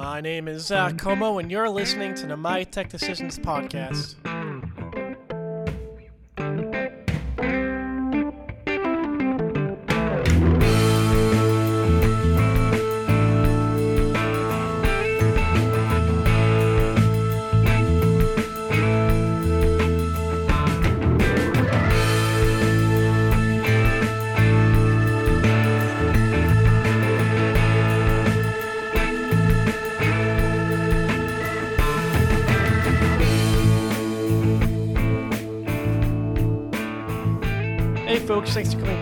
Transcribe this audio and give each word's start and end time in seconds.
My 0.00 0.22
name 0.22 0.48
is 0.48 0.64
Zach 0.64 0.94
Comeau, 0.94 1.40
and 1.40 1.50
you're 1.50 1.68
listening 1.68 2.14
to 2.14 2.26
the 2.26 2.34
My 2.34 2.64
Tech 2.64 2.88
Decisions 2.88 3.38
podcast. 3.38 4.14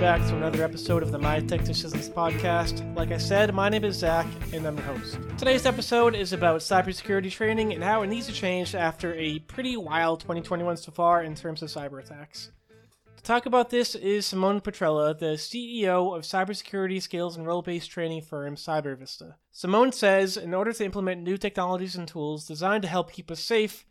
Back 0.08 0.26
to 0.26 0.36
another 0.36 0.64
episode 0.64 1.02
of 1.02 1.12
the 1.12 1.18
My 1.18 1.38
Tech 1.38 1.64
Decisions 1.64 2.08
podcast. 2.08 2.96
Like 2.96 3.12
I 3.12 3.18
said, 3.18 3.54
my 3.54 3.68
name 3.68 3.84
is 3.84 3.96
Zach, 3.96 4.26
and 4.54 4.64
I'm 4.64 4.78
your 4.78 4.86
host. 4.86 5.18
Today's 5.36 5.66
episode 5.66 6.14
is 6.14 6.32
about 6.32 6.62
cybersecurity 6.62 7.30
training 7.30 7.74
and 7.74 7.84
how 7.84 8.00
it 8.00 8.06
needs 8.06 8.26
to 8.26 8.32
change 8.32 8.74
after 8.74 9.12
a 9.16 9.40
pretty 9.40 9.76
wild 9.76 10.20
2021 10.20 10.78
so 10.78 10.92
far 10.92 11.22
in 11.22 11.34
terms 11.34 11.62
of 11.62 11.68
cyber 11.68 12.02
attacks. 12.02 12.50
To 13.18 13.22
talk 13.22 13.44
about 13.44 13.68
this 13.68 13.94
is 13.94 14.24
Simone 14.24 14.62
Petrella, 14.62 15.18
the 15.18 15.36
CEO 15.36 16.16
of 16.16 16.22
cybersecurity 16.22 17.02
skills 17.02 17.36
and 17.36 17.46
role-based 17.46 17.90
training 17.90 18.22
firm 18.22 18.56
CyberVista. 18.56 19.34
Simone 19.50 19.92
says, 19.92 20.38
in 20.38 20.54
order 20.54 20.72
to 20.72 20.84
implement 20.86 21.22
new 21.22 21.36
technologies 21.36 21.96
and 21.96 22.08
tools 22.08 22.46
designed 22.46 22.80
to 22.80 22.88
help 22.88 23.12
keep 23.12 23.30
us 23.30 23.40
safe, 23.40 23.84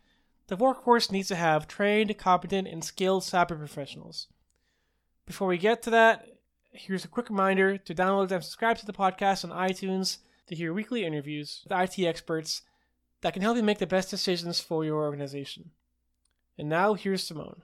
the 0.48 0.56
workforce 0.56 1.12
needs 1.12 1.28
to 1.28 1.36
have 1.36 1.68
trained, 1.68 2.18
competent, 2.18 2.66
and 2.66 2.82
skilled 2.82 3.22
cyber 3.22 3.56
professionals. 3.56 4.26
Before 5.28 5.46
we 5.46 5.58
get 5.58 5.82
to 5.82 5.90
that, 5.90 6.26
here's 6.72 7.04
a 7.04 7.08
quick 7.08 7.28
reminder 7.28 7.76
to 7.76 7.94
download 7.94 8.32
and 8.32 8.42
subscribe 8.42 8.78
to 8.78 8.86
the 8.86 8.94
podcast 8.94 9.44
on 9.44 9.50
iTunes 9.68 10.20
to 10.46 10.54
hear 10.54 10.72
weekly 10.72 11.04
interviews 11.04 11.60
with 11.64 11.78
IT 11.78 12.02
experts 12.02 12.62
that 13.20 13.34
can 13.34 13.42
help 13.42 13.58
you 13.58 13.62
make 13.62 13.76
the 13.76 13.86
best 13.86 14.08
decisions 14.08 14.58
for 14.58 14.86
your 14.86 14.96
organization. 14.96 15.70
And 16.56 16.70
now, 16.70 16.94
here's 16.94 17.22
Simone. 17.24 17.60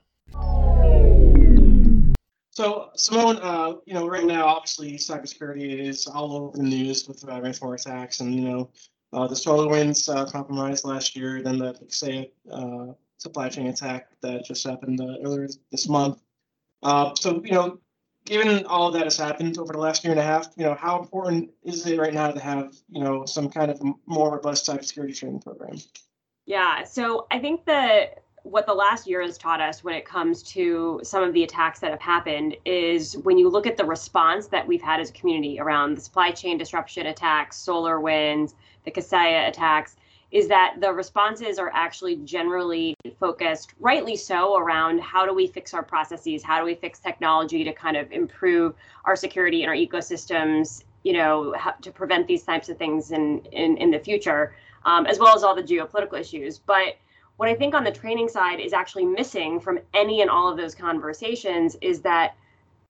So, 2.51 2.91
Simone, 2.95 3.37
uh, 3.37 3.77
you 3.85 3.95
know, 3.95 4.07
right 4.07 4.25
now, 4.25 4.45
obviously, 4.45 4.93
cybersecurity 4.93 5.79
is 5.79 6.05
all 6.05 6.33
over 6.37 6.57
the 6.57 6.63
news 6.63 7.07
with 7.07 7.23
uh, 7.27 7.39
ransomware 7.41 7.81
attacks, 7.81 8.19
and 8.19 8.35
you 8.35 8.41
know, 8.41 8.69
uh, 9.11 9.25
the 9.25 9.33
SolarWinds 9.33 10.15
uh, 10.15 10.29
compromise 10.29 10.85
last 10.85 11.15
year, 11.15 11.41
then 11.41 11.57
the 11.57 11.75
say 11.87 12.31
uh, 12.51 12.93
supply 13.17 13.49
chain 13.49 13.65
attack 13.67 14.11
that 14.21 14.45
just 14.45 14.63
happened 14.63 15.01
uh, 15.01 15.15
earlier 15.23 15.47
this 15.71 15.89
month. 15.89 16.21
Uh, 16.83 17.13
so, 17.19 17.41
you 17.43 17.51
know, 17.51 17.79
given 18.25 18.65
all 18.65 18.91
that 18.91 19.03
has 19.03 19.17
happened 19.17 19.57
over 19.57 19.73
the 19.73 19.79
last 19.79 20.03
year 20.03 20.11
and 20.11 20.19
a 20.19 20.23
half, 20.23 20.47
you 20.57 20.63
know, 20.63 20.73
how 20.73 20.99
important 20.99 21.51
is 21.63 21.85
it 21.85 21.99
right 21.99 22.13
now 22.13 22.31
to 22.31 22.39
have, 22.39 22.75
you 22.89 23.03
know, 23.03 23.25
some 23.25 23.49
kind 23.49 23.71
of 23.71 23.81
more 24.05 24.33
robust 24.33 24.67
cybersecurity 24.67 25.15
training 25.17 25.39
program? 25.39 25.77
Yeah, 26.45 26.83
so 26.83 27.27
I 27.31 27.39
think 27.39 27.65
that 27.65 28.23
what 28.43 28.67
the 28.67 28.73
last 28.73 29.07
year 29.07 29.23
has 29.23 29.39
taught 29.39 29.59
us 29.59 29.83
when 29.83 29.95
it 29.95 30.05
comes 30.05 30.43
to 30.43 30.99
some 31.03 31.23
of 31.23 31.33
the 31.33 31.43
attacks 31.43 31.79
that 31.79 31.89
have 31.89 32.01
happened 32.01 32.55
is 32.63 33.17
when 33.17 33.39
you 33.39 33.49
look 33.49 33.65
at 33.65 33.75
the 33.75 33.85
response 33.85 34.45
that 34.47 34.67
we've 34.67 34.81
had 34.81 34.99
as 34.99 35.09
a 35.09 35.13
community 35.13 35.59
around 35.59 35.95
the 35.95 36.01
supply 36.01 36.29
chain 36.29 36.55
disruption 36.55 37.07
attacks, 37.07 37.57
SolarWinds, 37.57 38.53
the 38.83 38.91
Kaseya 38.91 39.47
attacks, 39.47 39.95
is 40.35 40.49
that 40.49 40.75
the 40.81 40.91
responses 40.91 41.57
are 41.57 41.71
actually 41.73 42.17
generally 42.17 42.93
focused, 43.21 43.71
rightly 43.79 44.17
so, 44.17 44.57
around 44.57 44.99
how 44.99 45.25
do 45.25 45.33
we 45.33 45.47
fix 45.47 45.73
our 45.73 45.81
processes, 45.81 46.43
how 46.43 46.59
do 46.59 46.65
we 46.65 46.75
fix 46.75 46.99
technology 46.99 47.63
to 47.63 47.71
kind 47.71 47.95
of 47.95 48.11
improve 48.11 48.75
our 49.05 49.15
security 49.15 49.63
and 49.63 49.69
our 49.69 49.75
ecosystems, 49.77 50.83
you 51.03 51.13
know, 51.13 51.55
to 51.81 51.89
prevent 51.89 52.27
these 52.27 52.43
types 52.43 52.67
of 52.67 52.77
things 52.77 53.11
in 53.11 53.45
in, 53.53 53.77
in 53.77 53.89
the 53.91 53.99
future, 53.99 54.53
um, 54.83 55.05
as 55.05 55.19
well 55.19 55.33
as 55.33 55.41
all 55.41 55.55
the 55.55 55.63
geopolitical 55.63 56.19
issues. 56.19 56.59
But 56.59 56.97
what 57.37 57.47
I 57.47 57.55
think 57.55 57.73
on 57.73 57.85
the 57.85 57.91
training 57.93 58.27
side 58.27 58.59
is 58.59 58.73
actually 58.73 59.05
missing 59.05 59.61
from 59.61 59.79
any 59.93 60.19
and 60.21 60.29
all 60.29 60.51
of 60.51 60.57
those 60.57 60.75
conversations 60.75 61.77
is 61.79 62.01
that 62.01 62.35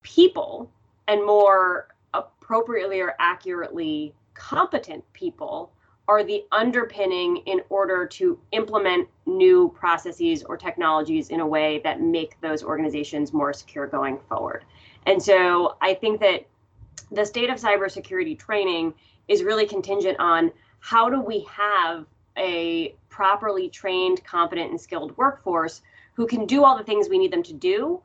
people 0.01 0.71
and 1.07 1.23
more 1.23 1.89
appropriately 2.15 3.01
or 3.01 3.13
accurately 3.19 4.15
competent 4.33 5.03
people 5.13 5.71
are 6.07 6.23
the 6.23 6.43
underpinning 6.51 7.37
in 7.45 7.61
order 7.69 8.05
to 8.05 8.39
implement 8.51 9.07
new 9.25 9.73
processes 9.75 10.43
or 10.43 10.55
technologies 10.55 11.29
in 11.29 11.39
a 11.39 11.47
way 11.47 11.81
that 11.83 12.01
make 12.01 12.39
those 12.41 12.63
organizations 12.63 13.33
more 13.33 13.53
secure 13.53 13.87
going 13.87 14.19
forward. 14.29 14.63
And 15.05 15.21
so 15.21 15.77
I 15.81 15.93
think 15.95 16.19
that 16.21 16.45
the 17.11 17.25
state 17.25 17.49
of 17.49 17.57
cybersecurity 17.57 18.37
training 18.37 18.93
is 19.27 19.43
really 19.43 19.65
contingent 19.65 20.19
on 20.19 20.51
how 20.79 21.09
do 21.09 21.19
we 21.19 21.45
have 21.49 22.05
a 22.37 22.95
properly 23.09 23.69
trained, 23.69 24.23
competent, 24.23 24.69
and 24.69 24.79
skilled 24.79 25.17
workforce 25.17 25.81
who 26.13 26.27
can 26.27 26.45
do 26.45 26.63
all 26.63 26.77
the 26.77 26.83
things 26.83 27.09
we 27.09 27.17
need 27.17 27.31
them 27.31 27.43
to 27.43 27.53
do 27.53 28.01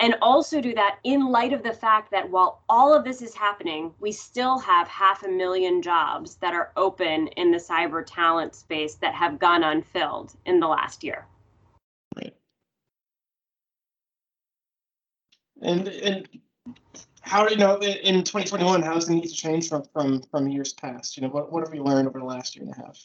and 0.00 0.16
also 0.22 0.60
do 0.60 0.74
that 0.74 0.98
in 1.04 1.30
light 1.30 1.52
of 1.52 1.62
the 1.62 1.72
fact 1.72 2.10
that 2.10 2.28
while 2.28 2.62
all 2.68 2.94
of 2.94 3.04
this 3.04 3.20
is 3.20 3.34
happening, 3.34 3.92
we 4.00 4.10
still 4.10 4.58
have 4.58 4.88
half 4.88 5.22
a 5.22 5.28
million 5.28 5.82
jobs 5.82 6.36
that 6.36 6.54
are 6.54 6.72
open 6.76 7.28
in 7.36 7.50
the 7.50 7.58
cyber 7.58 8.02
talent 8.04 8.54
space 8.54 8.94
that 8.94 9.14
have 9.14 9.38
gone 9.38 9.62
unfilled 9.62 10.34
in 10.46 10.58
the 10.58 10.66
last 10.66 11.04
year. 11.04 11.26
Right. 12.16 12.34
And 15.60 15.88
and 15.88 16.28
how 17.20 17.44
do 17.44 17.52
you 17.52 17.60
know 17.60 17.76
in 17.76 18.24
2021 18.24 18.82
how 18.82 18.94
does 18.94 19.06
the 19.06 19.14
need 19.14 19.28
to 19.28 19.34
change 19.34 19.68
from 19.68 19.84
from 19.92 20.22
from 20.30 20.48
years 20.48 20.72
past? 20.72 21.18
You 21.18 21.24
know, 21.24 21.28
what 21.28 21.52
what 21.52 21.62
have 21.62 21.72
we 21.72 21.78
learned 21.78 22.08
over 22.08 22.18
the 22.18 22.24
last 22.24 22.56
year 22.56 22.64
and 22.64 22.74
a 22.74 22.86
half? 22.86 22.98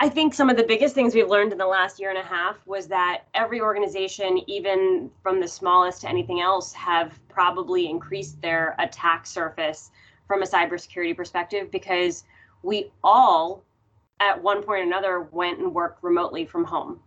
I 0.00 0.08
think 0.08 0.34
some 0.34 0.50
of 0.50 0.56
the 0.56 0.64
biggest 0.64 0.94
things 0.94 1.14
we've 1.14 1.28
learned 1.28 1.52
in 1.52 1.58
the 1.58 1.66
last 1.66 2.00
year 2.00 2.10
and 2.10 2.18
a 2.18 2.22
half 2.22 2.56
was 2.66 2.88
that 2.88 3.22
every 3.32 3.60
organization, 3.60 4.40
even 4.48 5.10
from 5.22 5.40
the 5.40 5.48
smallest 5.48 6.00
to 6.00 6.08
anything 6.08 6.40
else, 6.40 6.72
have 6.72 7.18
probably 7.28 7.88
increased 7.88 8.40
their 8.42 8.74
attack 8.78 9.24
surface 9.26 9.90
from 10.26 10.42
a 10.42 10.46
cybersecurity 10.46 11.16
perspective 11.16 11.70
because 11.70 12.24
we 12.62 12.90
all, 13.04 13.62
at 14.20 14.42
one 14.42 14.62
point 14.62 14.80
or 14.80 14.82
another, 14.82 15.28
went 15.30 15.60
and 15.60 15.72
worked 15.72 16.02
remotely 16.02 16.44
from 16.44 16.64
home. 16.64 16.98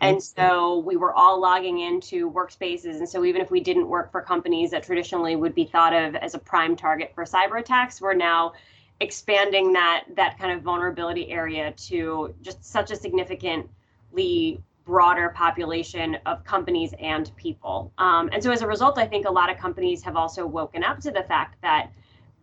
And 0.00 0.18
mm-hmm. 0.18 0.40
so 0.40 0.78
we 0.78 0.96
were 0.96 1.14
all 1.14 1.40
logging 1.40 1.80
into 1.80 2.30
workspaces. 2.30 2.96
And 2.96 3.08
so 3.08 3.24
even 3.24 3.40
if 3.40 3.50
we 3.50 3.60
didn't 3.60 3.88
work 3.88 4.12
for 4.12 4.20
companies 4.20 4.70
that 4.72 4.82
traditionally 4.82 5.36
would 5.36 5.54
be 5.54 5.64
thought 5.64 5.94
of 5.94 6.14
as 6.16 6.34
a 6.34 6.38
prime 6.38 6.76
target 6.76 7.12
for 7.14 7.24
cyber 7.24 7.58
attacks, 7.60 8.00
we're 8.00 8.14
now 8.14 8.52
expanding 9.00 9.72
that 9.72 10.04
that 10.14 10.38
kind 10.38 10.52
of 10.52 10.62
vulnerability 10.62 11.30
area 11.30 11.72
to 11.72 12.34
just 12.42 12.64
such 12.64 12.90
a 12.90 12.96
significantly 12.96 14.60
broader 14.84 15.30
population 15.30 16.16
of 16.26 16.44
companies 16.44 16.94
and 17.00 17.34
people. 17.36 17.92
Um, 17.98 18.28
and 18.32 18.42
so 18.42 18.50
as 18.50 18.62
a 18.62 18.66
result, 18.66 18.98
I 18.98 19.06
think 19.06 19.26
a 19.26 19.30
lot 19.30 19.50
of 19.50 19.56
companies 19.56 20.02
have 20.02 20.16
also 20.16 20.46
woken 20.46 20.84
up 20.84 21.00
to 21.00 21.10
the 21.10 21.22
fact 21.22 21.60
that 21.62 21.90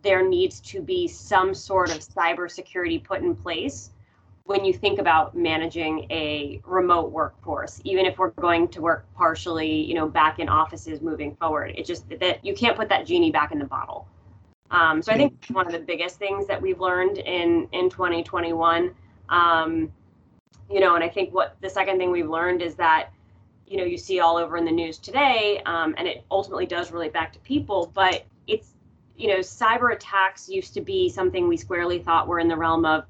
there 0.02 0.26
needs 0.26 0.60
to 0.60 0.82
be 0.82 1.06
some 1.06 1.54
sort 1.54 1.90
of 1.90 1.98
cybersecurity 1.98 3.02
put 3.02 3.22
in 3.22 3.34
place 3.34 3.90
when 4.44 4.64
you 4.64 4.72
think 4.72 4.98
about 4.98 5.36
managing 5.36 6.06
a 6.10 6.60
remote 6.64 7.12
workforce 7.12 7.80
even 7.84 8.04
if 8.04 8.18
we're 8.18 8.30
going 8.30 8.66
to 8.68 8.80
work 8.80 9.06
partially 9.14 9.70
you 9.70 9.94
know 9.94 10.08
back 10.08 10.40
in 10.40 10.48
offices 10.48 11.00
moving 11.00 11.36
forward 11.36 11.72
it 11.76 11.86
just 11.86 12.08
that 12.08 12.44
you 12.44 12.52
can't 12.54 12.76
put 12.76 12.88
that 12.88 13.06
genie 13.06 13.30
back 13.30 13.52
in 13.52 13.58
the 13.58 13.64
bottle 13.64 14.08
um, 14.72 15.02
so 15.02 15.12
I 15.12 15.16
think 15.16 15.46
one 15.50 15.66
of 15.66 15.72
the 15.72 15.78
biggest 15.78 16.18
things 16.18 16.46
that 16.46 16.60
we've 16.60 16.80
learned 16.80 17.18
in 17.18 17.68
in 17.72 17.90
2021, 17.90 18.94
um, 19.28 19.92
you 20.70 20.80
know, 20.80 20.94
and 20.94 21.04
I 21.04 21.08
think 21.08 21.34
what 21.34 21.56
the 21.60 21.68
second 21.68 21.98
thing 21.98 22.10
we've 22.10 22.28
learned 22.28 22.62
is 22.62 22.74
that, 22.76 23.10
you 23.66 23.76
know, 23.76 23.84
you 23.84 23.98
see 23.98 24.20
all 24.20 24.38
over 24.38 24.56
in 24.56 24.64
the 24.64 24.72
news 24.72 24.98
today, 24.98 25.60
um, 25.66 25.94
and 25.98 26.08
it 26.08 26.24
ultimately 26.30 26.64
does 26.64 26.90
relate 26.90 27.12
back 27.12 27.34
to 27.34 27.38
people, 27.40 27.92
but 27.94 28.24
it's, 28.46 28.70
you 29.16 29.28
know, 29.28 29.40
cyber 29.40 29.92
attacks 29.92 30.48
used 30.48 30.72
to 30.74 30.80
be 30.80 31.10
something 31.10 31.46
we 31.46 31.58
squarely 31.58 31.98
thought 31.98 32.26
were 32.26 32.40
in 32.40 32.48
the 32.48 32.56
realm 32.56 32.86
of, 32.86 33.04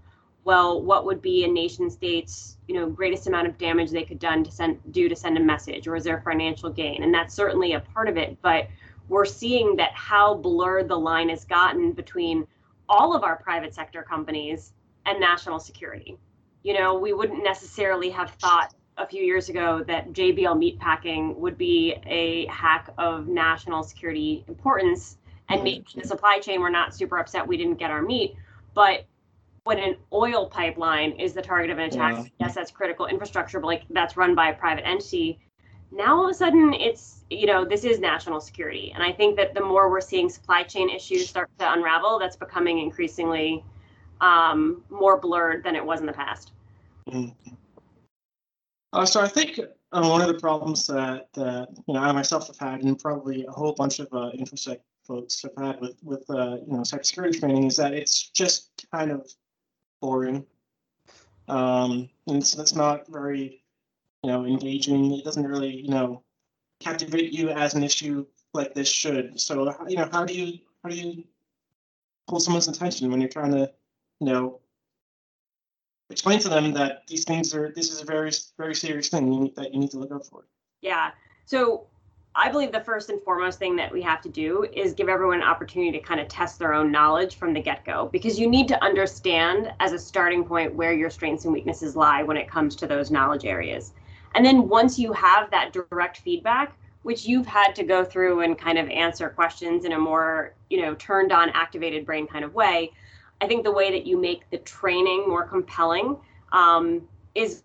well, 0.45 0.83
what 0.83 1.05
would 1.07 1.23
be 1.23 1.45
a 1.45 1.49
nation 1.49 1.89
state's, 1.89 2.57
you 2.67 2.75
know, 2.75 2.89
greatest 2.89 3.29
amount 3.29 3.47
of 3.47 3.57
damage 3.57 3.93
they 3.93 4.03
could 4.03 4.19
done 4.19 4.43
to 4.43 4.51
send 4.51 4.81
do 4.91 5.09
to 5.09 5.15
send 5.15 5.37
a 5.39 5.41
message, 5.41 5.87
or 5.87 5.95
is 5.95 6.03
there 6.03 6.21
financial 6.25 6.71
gain? 6.71 7.05
And 7.05 7.15
that's 7.15 7.33
certainly 7.33 7.75
a 7.75 7.81
part 7.81 8.09
of 8.09 8.17
it, 8.17 8.37
but 8.43 8.67
we're 9.13 9.27
seeing 9.27 9.77
that 9.77 9.93
how 9.93 10.35
blurred 10.35 10.89
the 10.89 10.99
line 10.99 11.29
has 11.29 11.45
gotten 11.45 11.93
between 11.93 12.47
all 12.89 13.15
of 13.15 13.23
our 13.23 13.37
private 13.37 13.75
sector 13.75 14.03
companies 14.03 14.73
and 15.05 15.21
national 15.21 15.61
security. 15.61 16.19
You 16.63 16.79
know, 16.79 16.99
we 16.99 17.13
wouldn't 17.13 17.45
necessarily 17.45 18.09
have 18.09 18.31
thought 18.31 18.75
a 18.97 19.07
few 19.07 19.23
years 19.23 19.51
ago 19.51 19.85
that 19.87 20.15
JBL 20.15 20.57
meatpacking 20.57 21.37
would 21.37 21.59
be 21.59 21.95
a 22.07 22.47
hack 22.47 22.89
of 22.97 23.29
national 23.29 23.83
security 23.83 24.45
importance 24.49 25.19
and 25.51 25.59
mm-hmm. 25.59 25.65
maybe 25.65 25.85
the 25.95 26.07
supply 26.09 26.39
chain 26.39 26.61
we're 26.61 26.71
not 26.71 26.95
super 26.95 27.19
upset 27.19 27.47
we 27.47 27.57
didn't 27.57 27.77
get 27.77 27.91
our 27.91 28.03
meat 28.03 28.35
but 28.75 29.07
when 29.65 29.79
an 29.79 29.97
oil 30.13 30.47
pipeline 30.47 31.13
is 31.13 31.33
the 31.33 31.43
target 31.43 31.71
of 31.71 31.79
an 31.79 31.85
attack, 31.85 32.17
yeah. 32.17 32.25
yes, 32.41 32.55
that's 32.55 32.71
critical 32.71 33.07
infrastructure, 33.07 33.61
but 33.61 33.69
like 33.69 33.83
that's 33.91 34.17
run 34.17 34.35
by 34.35 34.49
a 34.49 34.55
private 34.55 34.87
entity. 34.87 35.39
Now 35.93 36.17
all 36.17 36.25
of 36.25 36.31
a 36.31 36.35
sudden 36.35 36.73
it's, 36.75 37.25
you 37.31 37.47
know, 37.47 37.65
this 37.65 37.85
is 37.85 38.01
national 38.01 38.41
security. 38.41 38.93
And 38.95 39.03
I 39.03 39.13
think 39.13 39.37
that 39.37 39.55
the 39.55 39.61
more 39.61 39.91
we're 39.91 40.01
seeing 40.01 40.29
supply 40.31 40.63
chain 40.63 40.89
issues 40.89 41.29
start 41.29 41.51
to 41.59 41.73
unravel, 41.73 42.19
that's 42.19 42.37
becoming 42.37 42.79
increasingly 42.79 43.63
um, 44.23 44.83
more 44.89 45.19
blurred 45.19 45.63
than 45.63 45.77
it 45.77 45.85
was 45.85 46.01
in 46.01 46.07
the 46.07 46.13
past. 46.13 46.53
Mm-hmm. 47.09 47.55
Uh, 48.95 49.07
so 49.07 49.21
I 49.21 49.29
think 49.29 49.59
uh, 49.59 50.09
one 50.09 50.21
of 50.21 50.29
the 50.29 50.39
problems 50.39 50.87
that, 50.87 51.29
that 51.35 51.69
you 51.87 51.95
know 51.95 52.01
I 52.01 52.13
myself 52.13 52.47
have 52.49 52.59
had, 52.59 52.83
and 52.83 52.99
probably 52.99 53.45
a 53.47 53.51
whole 53.51 53.73
bunch 53.73 54.01
of 54.01 54.07
uh, 54.13 54.31
infosec 54.39 54.81
folks 55.07 55.43
have 55.43 55.53
had 55.59 55.81
with 55.81 55.97
with 56.03 56.29
uh, 56.29 56.57
you 56.67 56.75
know 56.75 56.81
cybersecurity 56.81 57.41
training, 57.41 57.65
is 57.65 57.77
that 57.77 57.95
it's 57.95 58.29
just 58.29 58.87
kind 58.93 59.11
of 59.11 59.27
boring. 60.01 60.45
Um, 61.49 62.09
and 62.27 62.37
it's, 62.37 62.57
it's 62.57 62.75
not 62.75 63.09
very 63.09 63.62
you 64.23 64.31
know 64.31 64.45
engaging. 64.45 65.13
It 65.13 65.25
doesn't 65.25 65.47
really 65.47 65.75
you 65.75 65.91
know 65.91 66.23
captivate 66.81 67.33
you 67.33 67.51
as 67.51 67.75
an 67.75 67.83
issue 67.83 68.27
like 68.55 68.75
this 68.75 68.89
should. 68.89 69.41
So 69.41 69.75
you 69.89 69.97
know 69.97 70.09
how 70.11 70.25
do 70.25 70.35
you 70.35 70.59
how 70.83 70.91
do 70.91 70.97
you 70.97 71.25
pull 72.29 72.41
someone's 72.41 72.69
attention 72.69 73.11
when 73.11 73.21
you're 73.21 73.31
trying 73.31 73.53
to 73.53 73.71
you 74.21 74.27
know 74.27 74.61
explain 76.11 76.39
to 76.41 76.49
them 76.49 76.73
that 76.75 77.07
these 77.09 77.25
things 77.25 77.55
are 77.55 77.73
this 77.75 77.91
is 77.91 78.03
a 78.03 78.05
very 78.05 78.31
very 78.59 78.75
serious 78.75 79.09
thing 79.09 79.33
you 79.33 79.41
need, 79.41 79.57
that 79.57 79.73
you 79.73 79.81
need 79.81 79.91
to 79.91 79.99
look 79.99 80.13
out 80.13 80.27
for. 80.27 80.47
Yeah. 80.81 81.11
So 81.47 81.87
I 82.35 82.51
believe 82.51 82.73
the 82.73 82.81
first 82.81 83.11
and 83.11 83.21
foremost 83.23 83.59
thing 83.59 83.77
that 83.77 83.93
we 83.93 84.01
have 84.03 84.23
to 84.23 84.29
do 84.29 84.67
is 84.73 84.95
give 84.95 85.09
everyone 85.09 85.39
an 85.39 85.43
opportunity 85.43 85.99
to 85.99 86.05
kind 86.05 86.19
of 86.19 86.29
test 86.29 86.59
their 86.59 86.73
own 86.73 86.91
knowledge 86.91 87.37
from 87.37 87.53
the 87.53 87.61
get 87.61 87.85
go 87.85 88.09
because 88.11 88.39
you 88.39 88.49
need 88.49 88.69
to 88.69 88.83
understand 88.83 89.73
as 89.81 89.93
a 89.93 89.99
starting 89.99 90.43
point 90.45 90.75
where 90.75 90.95
your 90.95 91.11
strengths 91.11 91.45
and 91.45 91.53
weaknesses 91.53 91.95
lie 91.95 92.23
when 92.23 92.39
it 92.39 92.49
comes 92.49 92.75
to 92.77 92.87
those 92.87 93.11
knowledge 93.11 93.45
areas. 93.45 93.93
And 94.35 94.45
then 94.45 94.69
once 94.69 94.99
you 94.99 95.13
have 95.13 95.51
that 95.51 95.73
direct 95.73 96.19
feedback, 96.19 96.77
which 97.03 97.27
you've 97.27 97.47
had 97.47 97.75
to 97.75 97.83
go 97.83 98.05
through 98.05 98.41
and 98.41 98.57
kind 98.57 98.79
of 98.79 98.89
answer 98.89 99.29
questions 99.29 99.85
in 99.85 99.93
a 99.93 99.99
more, 99.99 100.55
you 100.71 100.81
know, 100.81 100.95
turned 100.95 101.33
on, 101.33 101.51
activated 101.51 102.07
brain 102.07 102.27
kind 102.27 102.45
of 102.45 102.55
way, 102.55 102.93
I 103.41 103.49
think 103.49 103.65
the 103.65 103.73
way 103.73 103.91
that 103.91 104.07
you 104.07 104.17
make 104.21 104.49
the 104.51 104.59
training 104.59 105.25
more 105.29 105.45
compelling 105.45 106.17
um, 106.53 107.09
is 107.35 107.63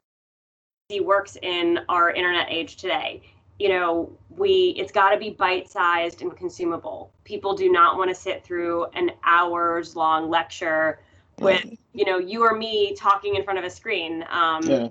works 1.01 1.37
in 1.41 1.79
our 1.89 2.11
internet 2.11 2.47
age 2.49 2.77
today. 2.77 3.21
You 3.59 3.69
know, 3.69 4.17
we 4.29 4.73
it's 4.77 4.91
got 4.91 5.11
to 5.11 5.17
be 5.17 5.31
bite-sized 5.31 6.21
and 6.21 6.35
consumable. 6.35 7.11
People 7.25 7.55
do 7.55 7.71
not 7.71 7.97
want 7.97 8.09
to 8.09 8.15
sit 8.15 8.43
through 8.43 8.85
an 8.93 9.11
hours 9.23 9.95
long 9.95 10.29
lecture 10.29 10.99
with 11.39 11.65
you 11.93 12.05
know 12.05 12.17
you 12.17 12.43
or 12.43 12.55
me 12.55 12.95
talking 12.95 13.35
in 13.35 13.43
front 13.43 13.59
of 13.59 13.65
a 13.65 13.69
screen. 13.69 14.23
Um, 14.29 14.63
yeah. 14.63 14.87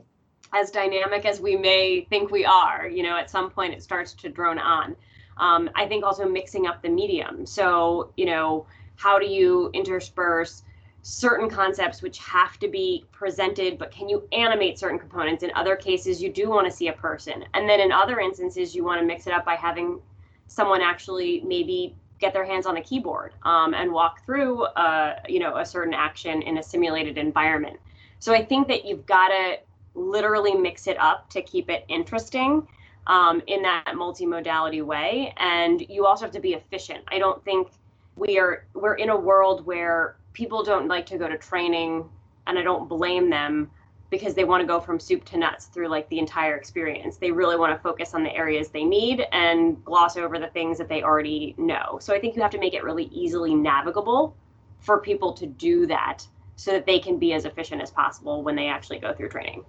As 0.52 0.70
dynamic 0.70 1.24
as 1.24 1.40
we 1.40 1.56
may 1.56 2.06
think 2.08 2.30
we 2.30 2.44
are, 2.44 2.88
you 2.88 3.02
know, 3.02 3.16
at 3.16 3.30
some 3.30 3.50
point 3.50 3.74
it 3.74 3.82
starts 3.82 4.12
to 4.14 4.28
drone 4.28 4.58
on. 4.58 4.96
Um, 5.38 5.68
I 5.74 5.86
think 5.86 6.04
also 6.04 6.28
mixing 6.28 6.66
up 6.66 6.82
the 6.82 6.88
medium. 6.88 7.44
So, 7.44 8.12
you 8.16 8.26
know, 8.26 8.66
how 8.96 9.18
do 9.18 9.26
you 9.26 9.70
intersperse 9.74 10.62
certain 11.02 11.48
concepts 11.48 12.02
which 12.02 12.18
have 12.18 12.58
to 12.58 12.68
be 12.68 13.04
presented, 13.12 13.78
but 13.78 13.92
can 13.92 14.08
you 14.08 14.26
animate 14.32 14.78
certain 14.78 14.98
components? 14.98 15.42
In 15.42 15.52
other 15.54 15.76
cases, 15.76 16.22
you 16.22 16.32
do 16.32 16.48
want 16.48 16.66
to 16.66 16.72
see 16.74 16.88
a 16.88 16.92
person. 16.92 17.44
And 17.54 17.68
then 17.68 17.80
in 17.80 17.92
other 17.92 18.18
instances, 18.18 18.74
you 18.74 18.82
want 18.82 19.00
to 19.00 19.06
mix 19.06 19.26
it 19.26 19.32
up 19.32 19.44
by 19.44 19.54
having 19.54 20.00
someone 20.48 20.80
actually 20.80 21.42
maybe 21.46 21.94
get 22.18 22.32
their 22.32 22.44
hands 22.44 22.66
on 22.66 22.76
a 22.76 22.82
keyboard 22.82 23.34
um, 23.42 23.74
and 23.74 23.92
walk 23.92 24.24
through 24.24 24.64
uh, 24.64 25.16
you 25.28 25.38
know 25.38 25.56
a 25.56 25.66
certain 25.66 25.94
action 25.94 26.42
in 26.42 26.58
a 26.58 26.62
simulated 26.62 27.18
environment. 27.18 27.78
So 28.18 28.32
I 28.32 28.44
think 28.44 28.68
that 28.68 28.84
you've 28.84 29.06
got 29.06 29.28
to 29.28 29.58
literally 29.96 30.54
mix 30.54 30.86
it 30.86 30.98
up 30.98 31.28
to 31.30 31.42
keep 31.42 31.70
it 31.70 31.84
interesting 31.88 32.66
um, 33.06 33.42
in 33.46 33.62
that 33.62 33.84
multimodality 33.94 34.84
way. 34.84 35.32
And 35.38 35.84
you 35.88 36.06
also 36.06 36.24
have 36.24 36.32
to 36.32 36.40
be 36.40 36.54
efficient. 36.54 37.04
I 37.08 37.18
don't 37.18 37.42
think 37.44 37.68
we 38.16 38.38
are 38.38 38.66
we're 38.74 38.94
in 38.94 39.10
a 39.10 39.16
world 39.16 39.66
where 39.66 40.16
people 40.32 40.62
don't 40.62 40.88
like 40.88 41.06
to 41.06 41.18
go 41.18 41.28
to 41.28 41.38
training 41.38 42.08
and 42.46 42.58
I 42.58 42.62
don't 42.62 42.88
blame 42.88 43.30
them 43.30 43.70
because 44.10 44.34
they 44.34 44.44
want 44.44 44.60
to 44.60 44.66
go 44.66 44.80
from 44.80 45.00
soup 45.00 45.24
to 45.24 45.36
nuts 45.36 45.66
through 45.66 45.88
like 45.88 46.08
the 46.08 46.18
entire 46.18 46.56
experience. 46.56 47.16
They 47.16 47.32
really 47.32 47.56
want 47.56 47.76
to 47.76 47.82
focus 47.82 48.14
on 48.14 48.22
the 48.22 48.32
areas 48.34 48.68
they 48.68 48.84
need 48.84 49.24
and 49.32 49.84
gloss 49.84 50.16
over 50.16 50.38
the 50.38 50.46
things 50.48 50.78
that 50.78 50.88
they 50.88 51.02
already 51.02 51.54
know. 51.58 51.98
So 52.00 52.14
I 52.14 52.20
think 52.20 52.36
you 52.36 52.42
have 52.42 52.52
to 52.52 52.58
make 52.58 52.74
it 52.74 52.84
really 52.84 53.04
easily 53.06 53.54
navigable 53.54 54.36
for 54.78 55.00
people 55.00 55.32
to 55.32 55.46
do 55.46 55.86
that 55.86 56.26
so 56.54 56.70
that 56.72 56.86
they 56.86 56.98
can 56.98 57.18
be 57.18 57.32
as 57.32 57.44
efficient 57.44 57.82
as 57.82 57.90
possible 57.90 58.42
when 58.42 58.54
they 58.54 58.68
actually 58.68 58.98
go 58.98 59.12
through 59.12 59.28
training. 59.28 59.64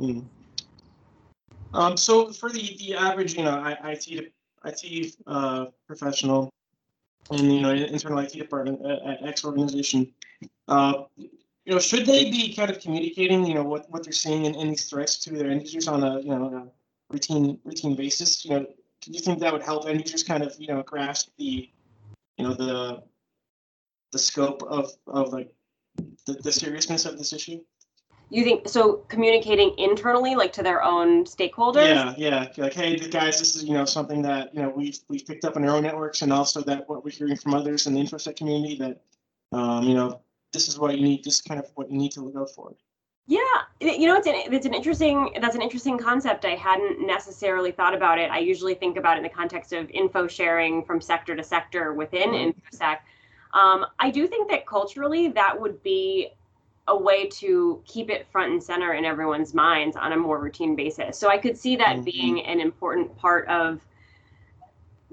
Mm. 0.00 0.24
Um, 1.74 1.96
so 1.96 2.32
for 2.32 2.50
the, 2.50 2.76
the 2.78 2.94
average, 2.94 3.34
you 3.34 3.44
know, 3.44 3.76
IT, 3.84 4.32
IT 4.64 5.16
uh, 5.26 5.66
professional, 5.86 6.50
in 7.30 7.50
you 7.50 7.60
know 7.60 7.70
internal 7.70 8.18
IT 8.18 8.32
department 8.32 8.84
at 8.84 9.26
X 9.26 9.44
organization. 9.44 10.12
Uh, 10.68 11.04
you 11.16 11.74
know, 11.74 11.78
should 11.78 12.06
they 12.06 12.30
be 12.30 12.54
kind 12.54 12.70
of 12.70 12.80
communicating, 12.80 13.44
you 13.44 13.54
know, 13.54 13.62
what, 13.62 13.88
what 13.90 14.02
they're 14.02 14.12
seeing 14.12 14.46
in, 14.46 14.54
in 14.54 14.70
these 14.70 14.88
threats 14.88 15.18
to 15.18 15.30
their 15.30 15.50
end 15.50 15.62
users 15.62 15.88
on 15.88 16.02
a 16.02 16.20
you 16.20 16.30
know 16.30 16.46
a 16.46 17.12
routine 17.12 17.58
routine 17.64 17.94
basis? 17.94 18.44
You 18.44 18.50
know, 18.50 18.66
do 19.00 19.12
you 19.12 19.20
think 19.20 19.38
that 19.40 19.52
would 19.52 19.62
help 19.62 19.86
end 19.86 20.00
users 20.00 20.22
kind 20.22 20.42
of 20.42 20.54
you 20.58 20.68
know 20.68 20.82
grasp 20.82 21.30
the 21.38 21.68
you 22.36 22.44
know 22.44 22.54
the 22.54 23.02
the 24.12 24.18
scope 24.18 24.62
of 24.62 24.92
of 25.06 25.32
like 25.32 25.52
the, 26.26 26.34
the 26.34 26.52
seriousness 26.52 27.04
of 27.04 27.18
this 27.18 27.32
issue? 27.32 27.60
You 28.30 28.44
think 28.44 28.68
so 28.68 29.04
communicating 29.08 29.74
internally 29.78 30.34
like 30.34 30.52
to 30.54 30.62
their 30.62 30.82
own 30.82 31.24
stakeholders? 31.24 31.86
Yeah 31.86 32.14
yeah. 32.16 32.46
Like 32.56 32.74
hey 32.74 32.96
guys 32.96 33.38
this 33.38 33.56
is 33.56 33.64
you 33.64 33.74
know 33.74 33.84
something 33.84 34.22
that 34.22 34.54
you 34.54 34.62
know 34.62 34.70
we've 34.70 34.98
we've 35.08 35.26
picked 35.26 35.44
up 35.44 35.56
in 35.56 35.64
our 35.64 35.76
own 35.76 35.82
networks 35.82 36.22
and 36.22 36.32
also 36.32 36.62
that 36.62 36.88
what 36.88 37.04
we're 37.04 37.10
hearing 37.10 37.36
from 37.36 37.54
others 37.54 37.86
in 37.86 37.94
the 37.94 38.00
infosec 38.00 38.36
community 38.36 38.76
that 38.76 39.00
um, 39.52 39.84
you 39.84 39.94
know 39.94 40.20
this 40.52 40.68
is 40.68 40.78
what 40.78 40.96
you 40.96 41.02
need 41.02 41.24
this 41.24 41.34
is 41.34 41.40
kind 41.40 41.60
of 41.60 41.66
what 41.74 41.90
you 41.90 41.98
need 41.98 42.12
to 42.12 42.20
look 42.20 42.36
out 42.36 42.50
for. 42.50 42.74
Yeah. 43.26 43.40
You 43.80 44.06
know 44.06 44.16
it's 44.16 44.26
an 44.26 44.34
it's 44.52 44.66
an 44.66 44.74
interesting 44.74 45.36
that's 45.40 45.56
an 45.56 45.62
interesting 45.62 45.98
concept. 45.98 46.44
I 46.44 46.54
hadn't 46.54 47.04
necessarily 47.04 47.72
thought 47.72 47.94
about 47.94 48.18
it. 48.18 48.30
I 48.30 48.38
usually 48.38 48.74
think 48.74 48.96
about 48.96 49.16
it 49.16 49.18
in 49.18 49.22
the 49.22 49.28
context 49.28 49.72
of 49.72 49.90
info 49.90 50.26
sharing 50.26 50.84
from 50.84 51.00
sector 51.00 51.36
to 51.36 51.42
sector 51.42 51.94
within 51.94 52.30
mm-hmm. 52.30 52.76
infosec. 52.76 52.98
Um, 53.52 53.86
i 53.98 54.10
do 54.10 54.28
think 54.28 54.48
that 54.48 54.64
culturally 54.64 55.26
that 55.28 55.60
would 55.60 55.82
be 55.82 56.30
a 56.88 56.96
way 56.96 57.28
to 57.28 57.82
keep 57.86 58.10
it 58.10 58.26
front 58.32 58.52
and 58.52 58.62
center 58.62 58.94
in 58.94 59.04
everyone's 59.04 59.54
minds 59.54 59.96
on 59.96 60.12
a 60.12 60.16
more 60.16 60.38
routine 60.38 60.74
basis. 60.74 61.18
So 61.18 61.28
I 61.28 61.38
could 61.38 61.56
see 61.56 61.76
that 61.76 61.96
mm-hmm. 61.96 62.04
being 62.04 62.44
an 62.44 62.60
important 62.60 63.16
part 63.16 63.48
of 63.48 63.80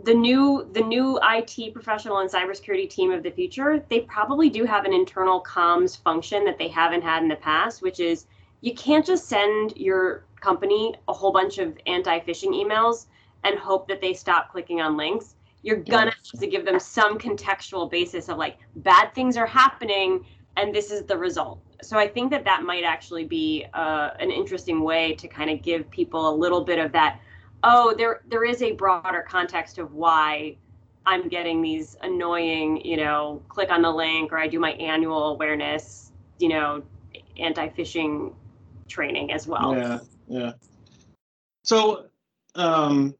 the 0.04 0.14
new 0.14 0.70
the 0.74 0.82
new 0.82 1.20
IT 1.24 1.74
professional 1.74 2.20
and 2.20 2.30
cybersecurity 2.30 2.90
team 2.90 3.12
of 3.12 3.24
the 3.24 3.32
future. 3.32 3.84
They 3.90 4.02
probably 4.02 4.50
do 4.50 4.64
have 4.64 4.86
an 4.86 4.94
internal 4.94 5.42
comms 5.42 6.00
function 6.02 6.46
that 6.46 6.58
they 6.58 6.68
haven't 6.68 7.02
had 7.02 7.24
in 7.24 7.30
the 7.30 7.36
past, 7.36 7.82
which 7.82 8.00
is 8.00 8.28
you 8.62 8.74
can't 8.74 9.06
just 9.06 9.28
send 9.28 9.76
your 9.76 10.26
company 10.40 10.96
a 11.08 11.14
whole 11.14 11.32
bunch 11.32 11.58
of 11.58 11.78
anti-phishing 11.88 12.52
emails 12.52 13.08
and 13.44 13.58
hope 13.58 13.88
that 13.88 14.02
they 14.02 14.14
stop 14.14 14.52
clicking 14.52 14.82
on 14.82 14.98
links. 14.98 15.36
You're 15.64 15.78
gonna 15.78 16.12
have 16.12 16.40
to 16.40 16.48
give 16.48 16.64
them 16.64 16.80
some 16.80 17.18
contextual 17.18 17.90
basis 17.90 18.30
of 18.30 18.38
like 18.38 18.58
bad 18.78 19.14
things 19.16 19.36
are 19.36 19.48
happening 19.48 20.26
and 20.58 20.76
this 20.76 20.92
is 20.92 21.04
the 21.04 21.18
result 21.18 21.62
so 21.82 21.98
I 21.98 22.08
think 22.08 22.32
that 22.32 22.44
that 22.46 22.64
might 22.64 22.84
actually 22.84 23.26
be 23.26 23.66
uh, 23.74 24.12
an 24.20 24.32
interesting 24.32 24.82
way 24.82 25.14
to 25.16 25.28
kind 25.28 25.50
of 25.50 25.62
give 25.62 25.90
people 25.92 26.30
a 26.30 26.36
little 26.36 26.64
bit 26.64 26.80
of 26.80 26.92
that. 26.94 27.20
Oh, 27.64 27.94
there 27.98 28.22
there 28.30 28.44
is 28.44 28.62
a 28.62 28.72
broader 28.72 29.24
context 29.28 29.78
of 29.78 29.94
why 29.94 30.56
I'm 31.06 31.28
getting 31.28 31.62
these 31.62 31.96
annoying, 32.02 32.84
you 32.86 32.98
know, 32.98 33.42
click 33.48 33.72
on 33.72 33.82
the 33.82 33.92
link 33.92 34.32
or 34.32 34.38
I 34.38 34.48
do 34.48 34.60
my 34.60 34.72
annual 34.74 35.30
awareness, 35.30 36.12
you 36.40 36.50
know, 36.50 36.84
anti-phishing 37.38 38.34
training 38.88 39.32
as 39.32 39.48
well. 39.48 39.76
Yeah, 39.76 40.00
yeah. 40.28 40.52
So, 41.64 42.08
um, 42.56 43.16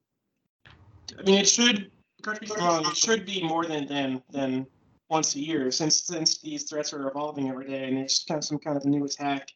I 1.18 1.22
mean, 1.24 1.36
it 1.36 1.48
should. 1.48 1.92
Correct 2.24 2.42
me 2.42 2.50
wrong. 2.58 2.86
It 2.86 2.98
should 2.98 3.26
be 3.26 3.44
more 3.44 3.66
than 3.66 3.86
than 3.88 4.22
than 4.32 4.68
once 5.10 5.36
a 5.36 5.40
year 5.40 5.72
since 5.72 6.04
since 6.04 6.40
these 6.42 6.64
threats 6.64 6.94
are 6.94 7.08
evolving 7.08 7.50
every 7.50 7.68
day 7.68 7.86
and 7.86 7.98
there's 7.98 8.26
kind 8.28 8.38
of 8.38 8.44
some 8.44 8.60
kind 8.60 8.76
of 8.76 8.86
new 8.86 9.06
attack 9.06 9.50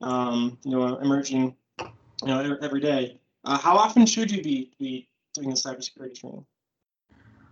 um, 0.00 0.58
you 0.64 0.70
know 0.70 0.96
emerging 0.98 1.54
you 1.80 2.28
know 2.28 2.56
every 2.62 2.80
day. 2.80 3.20
Uh, 3.44 3.58
how 3.58 3.76
often 3.76 4.06
should 4.06 4.30
you 4.30 4.42
be 4.42 4.72
be 4.78 5.08
doing 5.34 5.50
the 5.50 5.56
cybersecurity 5.56 6.18
training? 6.18 6.44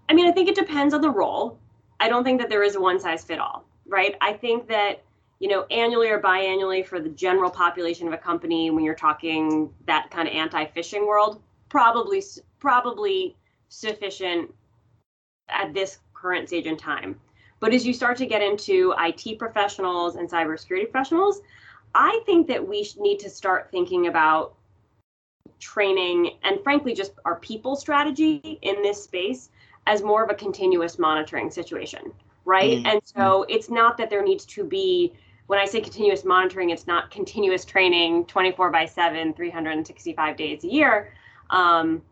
I 0.08 0.14
mean 0.14 0.26
i 0.26 0.32
think 0.32 0.48
it 0.48 0.54
depends 0.54 0.94
on 0.94 1.00
the 1.00 1.10
role. 1.10 1.58
I 1.98 2.08
don't 2.08 2.24
think 2.24 2.40
that 2.40 2.50
there 2.50 2.62
is 2.62 2.74
a 2.76 2.80
one 2.80 3.00
size 3.00 3.24
fit 3.24 3.38
all 3.38 3.64
right? 3.86 4.16
I 4.20 4.32
think 4.32 4.68
that 4.68 5.02
you 5.38 5.48
know 5.48 5.66
annually 5.70 6.08
or 6.08 6.20
biannually 6.20 6.84
for 6.84 7.00
the 7.00 7.08
general 7.10 7.50
population 7.50 8.06
of 8.06 8.12
a 8.12 8.18
company 8.18 8.70
when 8.70 8.84
you're 8.84 8.94
talking 8.94 9.72
that 9.86 10.10
kind 10.10 10.28
of 10.28 10.34
anti-phishing 10.34 11.06
world 11.06 11.42
probably 11.68 12.22
probably 12.58 13.36
sufficient 13.68 14.52
at 15.48 15.74
this 15.74 15.98
current 16.14 16.48
stage 16.48 16.66
in 16.66 16.76
time 16.76 17.20
But 17.60 17.72
as 17.72 17.86
you 17.86 17.92
start 17.92 18.16
to 18.18 18.26
get 18.26 18.42
into 18.42 18.94
IT 18.98 19.38
professionals 19.38 20.16
and 20.16 20.30
cybersecurity 20.30 20.90
professionals, 20.90 21.40
I 21.94 22.20
think 22.26 22.46
that 22.48 22.66
we 22.66 22.86
need 22.98 23.18
to 23.20 23.30
start 23.30 23.70
thinking 23.70 24.06
about 24.06 24.54
training 25.58 26.36
and 26.42 26.62
frankly 26.62 26.92
just 26.94 27.12
our 27.24 27.36
people 27.36 27.76
strategy 27.76 28.58
in 28.62 28.82
this 28.82 29.02
space 29.02 29.50
as 29.86 30.02
more 30.02 30.22
of 30.22 30.30
a 30.30 30.34
continuous 30.34 30.98
monitoring 30.98 31.50
situation 31.50 32.12
right 32.44 32.78
mm-hmm. 32.78 32.86
and 32.86 33.00
so 33.04 33.44
it's 33.48 33.70
not 33.70 33.96
that 33.96 34.10
there 34.10 34.22
needs 34.22 34.44
to 34.44 34.64
be 34.64 35.12
when 35.46 35.58
i 35.58 35.64
say 35.64 35.80
continuous 35.80 36.24
monitoring 36.24 36.70
it's 36.70 36.86
not 36.86 37.10
continuous 37.10 37.64
training 37.64 38.24
24 38.26 38.70
by 38.70 38.84
7 38.84 39.32
365 39.32 40.36
days 40.36 40.64
a 40.64 40.68
year 40.68 41.12
um, 41.50 42.02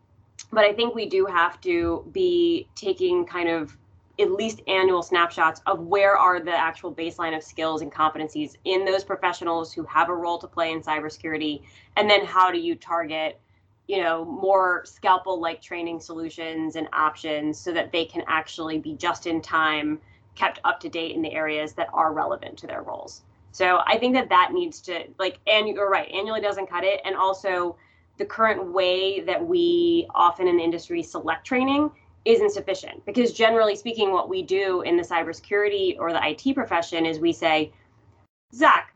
but 0.51 0.63
i 0.63 0.73
think 0.73 0.95
we 0.95 1.07
do 1.07 1.25
have 1.25 1.61
to 1.61 2.03
be 2.11 2.67
taking 2.75 3.25
kind 3.25 3.49
of 3.49 3.77
at 4.19 4.31
least 4.31 4.61
annual 4.67 5.03
snapshots 5.03 5.61
of 5.65 5.79
where 5.79 6.17
are 6.17 6.39
the 6.39 6.51
actual 6.51 6.93
baseline 6.93 7.35
of 7.35 7.43
skills 7.43 7.81
and 7.81 7.91
competencies 7.91 8.55
in 8.63 8.85
those 8.85 9.03
professionals 9.03 9.73
who 9.73 9.83
have 9.83 10.09
a 10.09 10.15
role 10.15 10.37
to 10.37 10.47
play 10.47 10.71
in 10.71 10.81
cybersecurity? 10.81 11.61
And 11.97 12.09
then 12.09 12.25
how 12.25 12.51
do 12.51 12.59
you 12.59 12.75
target 12.75 13.39
you 13.87 14.01
know 14.01 14.25
more 14.25 14.83
scalpel 14.85 15.39
like 15.39 15.61
training 15.61 15.99
solutions 15.99 16.75
and 16.75 16.87
options 16.91 17.59
so 17.59 17.71
that 17.71 17.91
they 17.91 18.05
can 18.05 18.23
actually 18.27 18.79
be 18.79 18.95
just 18.95 19.27
in 19.27 19.41
time 19.41 19.99
kept 20.33 20.59
up 20.63 20.79
to 20.79 20.89
date 20.89 21.15
in 21.15 21.21
the 21.21 21.31
areas 21.31 21.73
that 21.73 21.87
are 21.93 22.11
relevant 22.13 22.57
to 22.57 22.67
their 22.67 22.81
roles? 22.81 23.21
So 23.51 23.81
i 23.85 23.97
think 23.97 24.15
that 24.15 24.29
that 24.29 24.51
needs 24.53 24.81
to 24.81 25.03
like 25.19 25.39
and 25.47 25.67
you're 25.67 25.89
right 25.89 26.09
annually 26.11 26.41
doesn't 26.41 26.69
cut 26.69 26.83
it. 26.83 27.01
And 27.05 27.15
also 27.15 27.77
the 28.17 28.25
current 28.25 28.71
way 28.71 29.19
that 29.21 29.45
we 29.45 30.07
often 30.15 30.47
in 30.47 30.57
the 30.57 30.63
industry 30.63 31.03
select 31.03 31.45
training 31.45 31.91
isn't 32.25 32.51
sufficient 32.51 33.05
because 33.05 33.31
generally 33.31 33.75
speaking 33.75 34.11
what 34.11 34.29
we 34.29 34.41
do 34.41 34.81
in 34.81 34.97
the 34.97 35.03
cybersecurity 35.03 35.97
or 35.99 36.11
the 36.11 36.19
IT 36.23 36.55
profession 36.55 37.05
is 37.05 37.19
we 37.19 37.31
say 37.31 37.71
Zach 38.53 38.93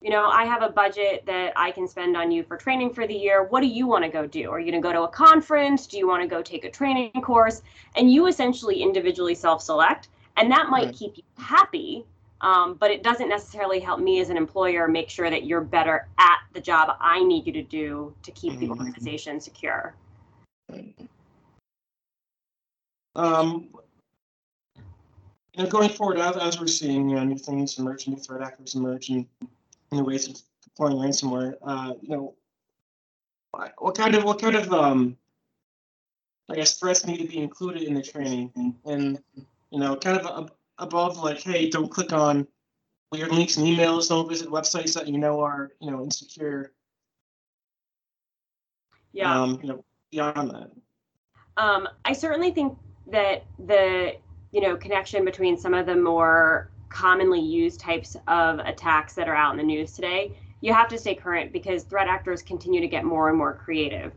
you 0.00 0.10
know 0.10 0.26
I 0.26 0.44
have 0.44 0.62
a 0.62 0.70
budget 0.70 1.24
that 1.26 1.52
I 1.54 1.70
can 1.70 1.86
spend 1.86 2.16
on 2.16 2.32
you 2.32 2.42
for 2.42 2.56
training 2.56 2.92
for 2.94 3.06
the 3.06 3.14
year 3.14 3.44
what 3.44 3.60
do 3.60 3.66
you 3.66 3.86
want 3.86 4.04
to 4.04 4.10
go 4.10 4.26
do 4.26 4.50
are 4.50 4.58
you 4.58 4.70
going 4.70 4.82
to 4.82 4.86
go 4.86 4.92
to 4.92 5.02
a 5.02 5.08
conference 5.08 5.86
do 5.86 5.98
you 5.98 6.08
want 6.08 6.22
to 6.22 6.28
go 6.28 6.42
take 6.42 6.64
a 6.64 6.70
training 6.70 7.12
course 7.22 7.62
and 7.96 8.10
you 8.10 8.26
essentially 8.26 8.82
individually 8.82 9.34
self-select 9.34 10.08
and 10.36 10.50
that 10.50 10.70
might 10.70 10.86
right. 10.86 10.94
keep 10.94 11.16
you 11.16 11.22
happy 11.36 12.04
um, 12.42 12.74
but 12.74 12.90
it 12.90 13.04
doesn't 13.04 13.28
necessarily 13.28 13.78
help 13.78 14.00
me 14.00 14.20
as 14.20 14.28
an 14.28 14.36
employer 14.36 14.88
make 14.88 15.08
sure 15.08 15.30
that 15.30 15.44
you're 15.44 15.60
better 15.60 16.08
at 16.18 16.38
the 16.52 16.60
job 16.60 16.96
I 17.00 17.22
need 17.22 17.46
you 17.46 17.52
to 17.52 17.62
do 17.62 18.14
to 18.22 18.30
keep 18.32 18.58
the 18.58 18.66
mm-hmm. 18.66 18.80
organization 18.80 19.40
secure. 19.40 19.94
Um, 23.14 23.68
you 25.54 25.64
know, 25.64 25.68
going 25.68 25.90
forward, 25.90 26.18
as, 26.18 26.36
as 26.36 26.60
we're 26.60 26.66
seeing 26.66 27.10
you 27.10 27.16
know, 27.16 27.24
new 27.24 27.38
things 27.38 27.78
emerge, 27.78 28.08
new 28.08 28.16
threat 28.16 28.42
actors 28.42 28.74
emerge, 28.74 29.10
and 29.10 29.26
new 29.90 30.04
ways 30.04 30.28
of 30.28 30.40
deploying 30.62 30.96
ransomware, 30.96 31.54
uh, 31.62 31.94
you 32.00 32.08
know, 32.08 32.34
what 33.78 33.96
kind 33.96 34.14
of 34.14 34.24
what 34.24 34.40
kind 34.40 34.56
of 34.56 34.72
um, 34.72 35.16
I 36.50 36.54
guess 36.54 36.78
threats 36.78 37.06
need 37.06 37.18
to 37.18 37.28
be 37.28 37.38
included 37.38 37.82
in 37.82 37.94
the 37.94 38.02
training, 38.02 38.50
and, 38.56 38.74
and 38.86 39.22
you 39.70 39.78
know, 39.78 39.96
kind 39.96 40.18
of 40.18 40.50
above 40.78 41.18
like, 41.18 41.42
hey, 41.42 41.68
don't 41.68 41.90
click 41.90 42.12
on 42.12 42.46
weird 43.10 43.30
links 43.30 43.58
and 43.58 43.66
emails, 43.66 44.08
don't 44.08 44.28
visit 44.28 44.48
websites 44.48 44.94
that 44.94 45.06
you 45.06 45.18
know 45.18 45.40
are 45.40 45.72
you 45.80 45.90
know 45.90 46.02
insecure. 46.02 46.72
Yeah. 49.12 49.42
Um, 49.42 49.58
you 49.62 49.68
know, 49.68 49.84
beyond 50.10 50.50
that. 50.50 50.70
Um, 51.58 51.86
I 52.06 52.14
certainly 52.14 52.50
think 52.50 52.78
that 53.06 53.44
the 53.66 54.14
you 54.52 54.60
know 54.60 54.76
connection 54.76 55.24
between 55.24 55.56
some 55.56 55.74
of 55.74 55.86
the 55.86 55.96
more 55.96 56.70
commonly 56.88 57.40
used 57.40 57.80
types 57.80 58.16
of 58.28 58.58
attacks 58.60 59.14
that 59.14 59.28
are 59.28 59.34
out 59.34 59.52
in 59.52 59.58
the 59.58 59.62
news 59.62 59.92
today 59.92 60.32
you 60.60 60.72
have 60.72 60.88
to 60.88 60.98
stay 60.98 61.14
current 61.14 61.52
because 61.52 61.84
threat 61.84 62.06
actors 62.06 62.42
continue 62.42 62.80
to 62.80 62.88
get 62.88 63.04
more 63.04 63.28
and 63.28 63.38
more 63.38 63.54
creative 63.54 64.12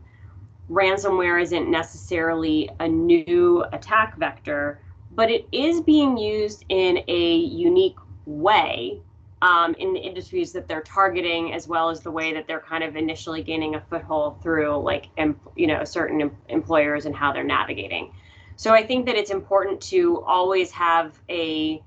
ransomware 0.70 1.40
isn't 1.40 1.70
necessarily 1.70 2.68
a 2.80 2.88
new 2.88 3.64
attack 3.72 4.16
vector 4.18 4.80
but 5.12 5.30
it 5.30 5.46
is 5.52 5.80
being 5.80 6.16
used 6.16 6.64
in 6.68 6.98
a 7.08 7.36
unique 7.36 7.96
way 8.26 9.00
um, 9.42 9.74
in 9.78 9.92
the 9.92 10.00
industries 10.00 10.52
that 10.52 10.66
they're 10.66 10.82
targeting, 10.82 11.52
as 11.52 11.68
well 11.68 11.90
as 11.90 12.00
the 12.00 12.10
way 12.10 12.32
that 12.32 12.46
they're 12.46 12.60
kind 12.60 12.82
of 12.82 12.96
initially 12.96 13.42
gaining 13.42 13.74
a 13.74 13.80
foothold 13.80 14.42
through, 14.42 14.76
like, 14.82 15.08
em- 15.18 15.38
you 15.54 15.66
know, 15.66 15.84
certain 15.84 16.20
em- 16.20 16.36
employers 16.48 17.06
and 17.06 17.14
how 17.14 17.32
they're 17.32 17.44
navigating. 17.44 18.12
So 18.56 18.72
I 18.72 18.86
think 18.86 19.06
that 19.06 19.16
it's 19.16 19.30
important 19.30 19.80
to 19.82 20.22
always 20.22 20.70
have 20.72 21.18
a 21.28 21.82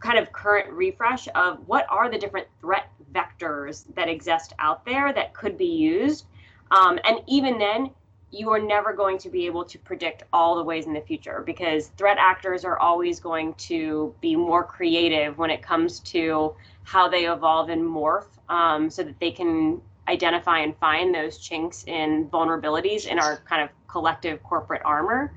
kind 0.00 0.18
of 0.18 0.32
current 0.32 0.70
refresh 0.70 1.26
of 1.34 1.66
what 1.66 1.84
are 1.90 2.08
the 2.08 2.18
different 2.18 2.46
threat 2.60 2.88
vectors 3.12 3.84
that 3.94 4.08
exist 4.08 4.52
out 4.60 4.84
there 4.84 5.12
that 5.12 5.34
could 5.34 5.58
be 5.58 5.66
used. 5.66 6.26
Um, 6.70 7.00
and 7.04 7.18
even 7.26 7.58
then, 7.58 7.90
you 8.30 8.50
are 8.50 8.60
never 8.60 8.92
going 8.92 9.18
to 9.18 9.30
be 9.30 9.46
able 9.46 9.64
to 9.64 9.78
predict 9.78 10.22
all 10.32 10.54
the 10.54 10.62
ways 10.62 10.86
in 10.86 10.92
the 10.92 11.00
future 11.00 11.42
because 11.44 11.88
threat 11.96 12.18
actors 12.20 12.64
are 12.64 12.78
always 12.78 13.18
going 13.18 13.54
to 13.54 14.14
be 14.20 14.36
more 14.36 14.62
creative 14.62 15.38
when 15.38 15.50
it 15.50 15.62
comes 15.62 15.98
to 16.00 16.54
how 16.84 17.08
they 17.08 17.26
evolve 17.26 17.70
and 17.70 17.82
morph 17.82 18.26
um, 18.50 18.90
so 18.90 19.02
that 19.02 19.18
they 19.18 19.30
can 19.30 19.80
identify 20.08 20.58
and 20.60 20.76
find 20.76 21.14
those 21.14 21.38
chinks 21.38 21.84
in 21.84 22.28
vulnerabilities 22.28 23.06
in 23.06 23.18
our 23.18 23.38
kind 23.48 23.62
of 23.62 23.70
collective 23.88 24.42
corporate 24.42 24.82
armor 24.84 25.32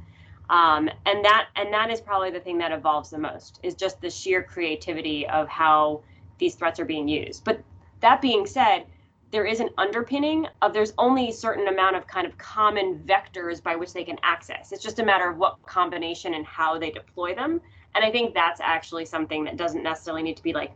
um, 0.52 0.90
and 1.06 1.24
that 1.26 1.48
and 1.56 1.74
that 1.74 1.90
is 1.90 2.00
probably 2.00 2.30
the 2.30 2.40
thing 2.40 2.58
that 2.60 2.72
evolves 2.72 3.10
the 3.10 3.18
most 3.18 3.60
is 3.64 3.74
just 3.74 4.00
the 4.02 4.10
sheer 4.10 4.44
creativity 4.44 5.26
of 5.28 5.48
how 5.48 6.04
these 6.38 6.56
threats 6.56 6.80
are 6.80 6.86
being 6.86 7.08
used 7.08 7.44
but 7.44 7.60
that 8.02 8.22
being 8.22 8.46
said 8.46 8.86
there 9.32 9.46
is 9.46 9.62
an 9.62 9.70
underpinning 9.78 10.46
of 10.62 10.74
there's 10.74 10.94
only 10.98 11.30
a 11.30 11.34
certain 11.34 11.70
amount 11.70 11.96
of 11.96 12.06
kind 12.06 12.28
of 12.28 12.38
common 12.38 13.00
vectors 13.06 13.64
by 13.64 13.76
which 13.76 13.94
they 13.94 14.04
can 14.04 14.18
access 14.24 14.72
it's 14.72 14.84
just 14.84 15.00
a 15.00 15.06
matter 15.06 15.30
of 15.30 15.38
what 15.38 15.62
combination 15.66 16.34
and 16.34 16.46
how 16.46 16.78
they 16.78 16.92
deploy 16.92 17.34
them 17.34 17.62
and 17.96 18.04
i 18.04 18.12
think 18.12 18.34
that's 18.34 18.60
actually 18.60 19.06
something 19.06 19.46
that 19.46 19.58
doesn't 19.58 19.84
necessarily 19.84 20.22
need 20.22 20.36
to 20.36 20.44
be 20.44 20.54
like 20.54 20.76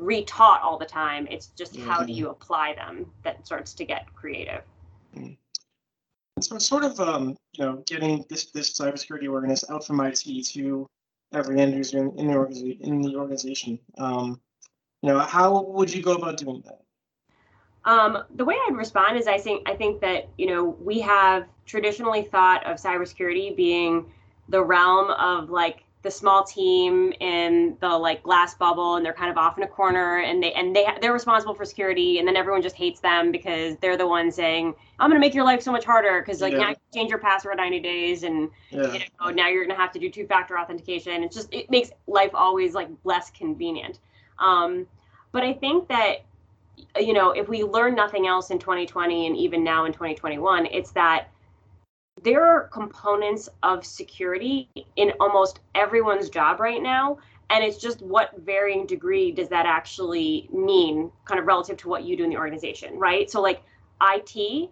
retaught 0.00 0.62
all 0.62 0.78
the 0.78 0.86
time 0.86 1.26
it's 1.30 1.48
just 1.48 1.74
mm-hmm. 1.74 1.88
how 1.88 1.98
do 1.98 2.04
mm-hmm. 2.04 2.12
you 2.12 2.28
apply 2.30 2.74
them 2.74 3.06
that 3.24 3.44
starts 3.44 3.72
to 3.72 3.84
get 3.84 4.06
creative 4.14 4.62
mm-hmm. 5.16 5.32
So 6.40 6.58
sort 6.58 6.84
of, 6.84 7.00
um, 7.00 7.34
you 7.54 7.64
know, 7.64 7.82
getting 7.86 8.22
this 8.28 8.50
this 8.50 8.78
cybersecurity 8.78 9.30
organist 9.30 9.70
out 9.70 9.86
from 9.86 10.00
IT 10.00 10.22
to 10.52 10.86
every 11.32 11.60
end 11.60 11.74
user 11.74 11.98
in, 11.98 12.18
in 12.18 12.26
the 12.26 12.34
organization. 12.34 12.78
In 12.82 13.00
the 13.00 13.16
organization, 13.16 13.78
um, 13.96 14.38
you 15.02 15.08
know, 15.08 15.18
how 15.18 15.62
would 15.62 15.92
you 15.92 16.02
go 16.02 16.12
about 16.12 16.36
doing 16.36 16.62
that? 16.66 16.80
Um, 17.86 18.24
the 18.34 18.44
way 18.44 18.54
I'd 18.68 18.76
respond 18.76 19.16
is 19.16 19.26
I 19.26 19.38
think 19.38 19.66
I 19.66 19.74
think 19.76 20.02
that 20.02 20.28
you 20.36 20.46
know 20.48 20.76
we 20.78 21.00
have 21.00 21.46
traditionally 21.64 22.22
thought 22.22 22.66
of 22.66 22.76
cybersecurity 22.76 23.56
being 23.56 24.04
the 24.50 24.62
realm 24.62 25.10
of 25.12 25.48
like 25.48 25.84
the 26.06 26.10
small 26.12 26.44
team 26.44 27.12
in 27.18 27.76
the 27.80 27.88
like 27.88 28.22
glass 28.22 28.54
bubble 28.54 28.94
and 28.94 29.04
they're 29.04 29.12
kind 29.12 29.28
of 29.28 29.36
off 29.36 29.58
in 29.58 29.64
a 29.64 29.66
corner 29.66 30.18
and 30.18 30.40
they 30.40 30.52
and 30.52 30.74
they 30.74 30.86
they're 31.00 31.12
responsible 31.12 31.52
for 31.52 31.64
security 31.64 32.20
and 32.20 32.28
then 32.28 32.36
everyone 32.36 32.62
just 32.62 32.76
hates 32.76 33.00
them 33.00 33.32
because 33.32 33.76
they're 33.78 33.96
the 33.96 34.06
ones 34.06 34.36
saying 34.36 34.72
i'm 35.00 35.10
going 35.10 35.20
to 35.20 35.26
make 35.26 35.34
your 35.34 35.44
life 35.44 35.60
so 35.60 35.72
much 35.72 35.84
harder 35.84 36.20
because 36.20 36.40
like 36.40 36.52
yeah. 36.52 36.60
now 36.60 36.68
you 36.68 36.76
change 36.94 37.10
your 37.10 37.18
password 37.18 37.56
90 37.56 37.80
days 37.80 38.22
and 38.22 38.48
yeah. 38.70 38.92
you 38.92 39.00
know, 39.20 39.30
now 39.30 39.48
you're 39.48 39.64
going 39.64 39.76
to 39.76 39.82
have 39.82 39.90
to 39.90 39.98
do 39.98 40.08
two 40.08 40.24
factor 40.28 40.56
authentication 40.56 41.24
it's 41.24 41.34
just 41.34 41.52
it 41.52 41.68
makes 41.70 41.90
life 42.06 42.30
always 42.34 42.72
like 42.72 42.88
less 43.02 43.32
convenient 43.32 43.98
um, 44.38 44.86
but 45.32 45.42
i 45.42 45.52
think 45.52 45.88
that 45.88 46.18
you 47.00 47.14
know 47.14 47.32
if 47.32 47.48
we 47.48 47.64
learn 47.64 47.96
nothing 47.96 48.28
else 48.28 48.50
in 48.50 48.60
2020 48.60 49.26
and 49.26 49.36
even 49.36 49.64
now 49.64 49.86
in 49.86 49.92
2021 49.92 50.66
it's 50.66 50.92
that 50.92 51.30
there 52.22 52.44
are 52.44 52.68
components 52.68 53.48
of 53.62 53.84
security 53.84 54.68
in 54.96 55.12
almost 55.20 55.60
everyone's 55.74 56.28
job 56.28 56.60
right 56.60 56.82
now 56.82 57.18
and 57.50 57.62
it's 57.62 57.76
just 57.76 58.02
what 58.02 58.30
varying 58.38 58.86
degree 58.86 59.30
does 59.30 59.48
that 59.48 59.66
actually 59.66 60.48
mean 60.52 61.10
kind 61.24 61.38
of 61.38 61.46
relative 61.46 61.76
to 61.76 61.88
what 61.88 62.04
you 62.04 62.16
do 62.16 62.24
in 62.24 62.30
the 62.30 62.36
organization 62.36 62.98
right? 62.98 63.30
So 63.30 63.40
like 63.40 63.62
it 64.00 64.70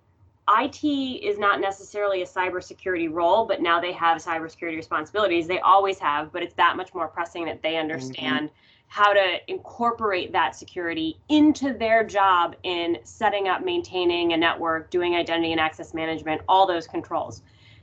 IT 0.49 0.85
is 0.85 1.39
not 1.39 1.61
necessarily 1.61 2.23
a 2.23 2.27
cybersecurity 2.27 3.11
role, 3.13 3.47
but 3.47 3.63
now 3.63 3.81
they 3.81 3.93
have 3.93 4.23
cybersecurity 4.23 4.77
responsibilities. 4.77 5.47
They 5.47 5.61
always 5.61 5.99
have, 5.99 6.33
but 6.33 6.43
it's 6.43 6.55
that 6.55 6.77
much 6.77 6.93
more 6.95 7.09
pressing 7.09 7.47
that 7.47 7.63
they 7.63 7.77
understand 7.77 8.49
mm-hmm 8.49 8.57
how 8.95 9.13
to 9.13 9.39
incorporate 9.49 10.31
that 10.31 10.55
security 10.55 11.19
into 11.29 11.75
their 11.75 12.05
job 12.05 12.55
in 12.63 12.97
setting 13.03 13.49
up, 13.49 13.65
maintaining 13.65 14.33
a 14.35 14.37
network, 14.37 14.89
doing 14.91 15.17
identity 15.17 15.51
and 15.51 15.61
access 15.61 15.95
management, 15.95 16.41
all 16.49 16.65
those 16.65 16.87
controls. 16.87 17.43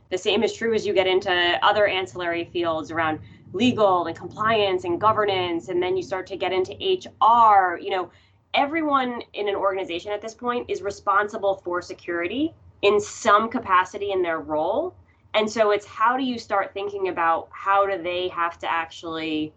The 0.09 0.17
same 0.17 0.41
is 0.41 0.53
true 0.53 0.73
as 0.73 0.85
you 0.85 0.93
get 0.93 1.07
into 1.07 1.31
other 1.61 1.87
ancillary 1.87 2.45
fields 2.45 2.91
around 2.91 3.19
legal 3.53 4.05
and 4.05 4.15
compliance 4.15 4.85
and 4.85 5.01
governance, 5.01 5.67
and 5.67 5.83
then 5.83 5.97
you 5.97 6.03
start 6.03 6.27
to 6.27 6.37
get 6.37 6.53
into 6.53 6.71
HR. 6.73 7.77
You 7.77 7.89
know, 7.89 8.09
everyone 8.53 9.21
in 9.33 9.47
an 9.47 9.55
organization 9.55 10.11
at 10.11 10.21
this 10.21 10.33
point 10.33 10.69
is 10.69 10.81
responsible 10.81 11.55
for 11.63 11.81
security 11.81 12.53
in 12.81 12.99
some 12.99 13.49
capacity 13.49 14.11
in 14.11 14.21
their 14.21 14.39
role. 14.39 14.95
And 15.33 15.49
so 15.49 15.71
it's 15.71 15.85
how 15.85 16.17
do 16.17 16.23
you 16.23 16.37
start 16.37 16.73
thinking 16.73 17.07
about 17.07 17.47
how 17.51 17.85
do 17.85 18.01
they 18.01 18.27
have 18.29 18.59
to 18.59 18.71
actually 18.71 19.53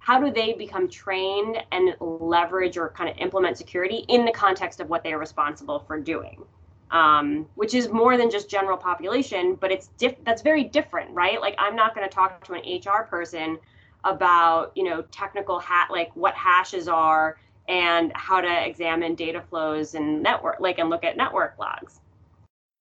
how 0.00 0.20
do 0.20 0.32
they 0.32 0.54
become 0.54 0.88
trained 0.88 1.58
and 1.72 1.94
leverage 2.00 2.78
or 2.78 2.88
kind 2.90 3.10
of 3.10 3.16
implement 3.18 3.58
security 3.58 4.04
in 4.08 4.24
the 4.24 4.32
context 4.32 4.80
of 4.80 4.88
what 4.88 5.02
they 5.02 5.12
are 5.12 5.18
responsible 5.18 5.80
for 5.80 5.98
doing 5.98 6.42
um, 6.90 7.46
which 7.56 7.74
is 7.74 7.90
more 7.90 8.16
than 8.16 8.30
just 8.30 8.48
general 8.48 8.76
population 8.76 9.54
but 9.60 9.70
it's 9.70 9.88
diff- 9.98 10.22
that's 10.24 10.40
very 10.40 10.64
different 10.64 11.10
right 11.10 11.40
like 11.40 11.54
i'm 11.58 11.76
not 11.76 11.94
going 11.94 12.08
to 12.08 12.14
talk 12.14 12.42
to 12.44 12.54
an 12.54 12.62
hr 12.86 13.04
person 13.04 13.58
about 14.04 14.72
you 14.74 14.84
know 14.84 15.02
technical 15.10 15.58
hat 15.58 15.88
like 15.90 16.10
what 16.14 16.34
hashes 16.34 16.88
are 16.88 17.36
and 17.68 18.12
how 18.14 18.40
to 18.40 18.66
examine 18.66 19.14
data 19.14 19.42
flows 19.48 19.94
and 19.94 20.22
network 20.22 20.58
like 20.60 20.78
and 20.78 20.90
look 20.90 21.04
at 21.04 21.16
network 21.16 21.54
logs. 21.58 22.00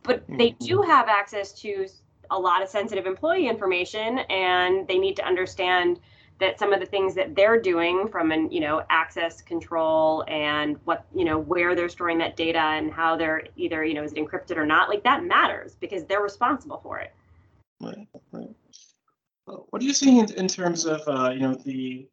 But 0.04 0.24
they 0.28 0.52
mm-hmm. 0.52 0.66
do 0.66 0.82
have 0.82 1.10
access 1.10 1.52
to 1.62 1.88
a 2.32 2.40
lot 2.40 2.64
of 2.64 2.70
sensitive 2.70 3.06
employee 3.06 3.48
information 3.48 4.20
and 4.30 4.88
they 4.88 4.98
need 4.98 5.16
to 5.18 5.26
understand 5.26 6.00
that 6.40 6.60
some 6.60 6.72
of 6.72 6.80
the 6.80 6.86
things 6.86 7.16
that 7.16 7.36
they're 7.36 7.60
doing 7.60 8.08
from 8.08 8.32
an 8.32 8.52
you 8.52 8.60
know 8.60 8.84
access 8.90 9.42
control 9.42 10.24
and 10.28 10.78
what 10.86 11.06
you 11.16 11.26
know 11.26 11.40
where 11.40 11.76
they're 11.76 11.90
storing 11.90 12.18
that 12.18 12.36
data 12.36 12.60
and 12.60 12.92
how 12.92 13.16
they're 13.16 13.44
either 13.56 13.84
you 13.84 13.94
know 13.94 14.04
is 14.04 14.14
it 14.14 14.18
encrypted 14.18 14.58
or 14.58 14.66
not 14.66 14.90
like 14.90 15.04
that 15.04 15.24
matters 15.24 15.76
because 15.80 16.06
they're 16.06 16.22
responsible 16.22 16.80
for 16.84 17.00
it. 17.00 17.14
Right 17.82 18.08
right. 18.32 18.50
What 19.46 19.80
do 19.80 19.86
you 19.86 19.94
see 19.94 20.20
in, 20.20 20.32
in 20.34 20.48
terms 20.48 20.86
of 20.86 21.02
uh, 21.08 21.32
you 21.32 21.40
know 21.40 21.56
the 21.56 22.08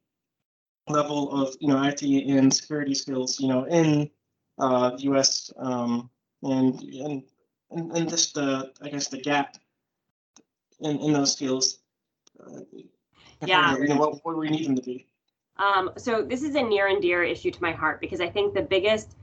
level 0.88 1.30
of 1.32 1.54
you 1.60 1.68
know 1.68 1.82
IT 1.82 2.02
and 2.02 2.52
security 2.52 2.94
skills 2.94 3.40
you 3.40 3.48
know 3.48 3.64
in 3.64 4.10
uh, 4.58 4.90
the 4.90 5.02
U.S. 5.04 5.50
Um, 5.56 6.10
and 6.42 6.80
and 6.80 7.22
and, 7.70 8.08
just 8.08 8.34
the 8.34 8.72
I 8.82 8.88
guess 8.88 9.08
the 9.08 9.18
gap 9.18 9.56
in, 10.80 10.98
in 10.98 11.12
those 11.12 11.32
skills 11.32 11.78
uh, 12.40 12.60
yeah. 13.46 13.76
You 13.76 13.88
know, 13.88 13.96
what, 13.96 14.24
what 14.24 14.36
we 14.36 14.48
need 14.48 14.66
them 14.66 14.76
to 14.76 14.82
be. 14.82 15.06
Um, 15.56 15.90
so 15.96 16.22
this 16.22 16.42
is 16.42 16.54
a 16.56 16.62
near 16.62 16.88
and 16.88 17.00
dear 17.00 17.22
issue 17.22 17.50
to 17.50 17.62
my 17.62 17.72
heart 17.72 18.00
because 18.00 18.20
I 18.20 18.28
think 18.28 18.54
the 18.54 18.62
biggest 18.62 19.16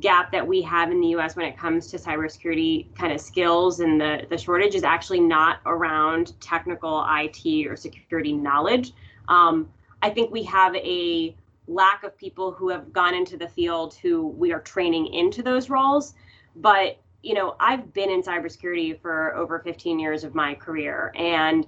gap 0.00 0.30
that 0.32 0.46
we 0.46 0.60
have 0.62 0.90
in 0.90 1.00
the 1.00 1.08
US 1.08 1.36
when 1.36 1.46
it 1.46 1.56
comes 1.56 1.86
to 1.88 1.96
cybersecurity 1.96 2.94
kind 2.96 3.12
of 3.12 3.20
skills 3.20 3.80
and 3.80 4.00
the, 4.00 4.26
the 4.28 4.36
shortage 4.36 4.74
is 4.74 4.84
actually 4.84 5.20
not 5.20 5.60
around 5.64 6.38
technical 6.40 7.06
IT 7.08 7.66
or 7.66 7.76
security 7.76 8.32
knowledge. 8.32 8.92
Um, 9.28 9.68
I 10.06 10.10
think 10.10 10.30
we 10.30 10.44
have 10.44 10.76
a 10.76 11.34
lack 11.66 12.04
of 12.04 12.16
people 12.16 12.52
who 12.52 12.68
have 12.68 12.92
gone 12.92 13.12
into 13.12 13.36
the 13.36 13.48
field 13.48 13.94
who 13.94 14.28
we 14.28 14.52
are 14.52 14.60
training 14.60 15.12
into 15.12 15.42
those 15.42 15.68
roles. 15.68 16.14
But, 16.54 17.00
you 17.24 17.34
know, 17.34 17.56
I've 17.58 17.92
been 17.92 18.08
in 18.10 18.22
cybersecurity 18.22 19.00
for 19.00 19.34
over 19.34 19.58
15 19.58 19.98
years 19.98 20.22
of 20.22 20.32
my 20.32 20.54
career 20.54 21.12
and 21.16 21.66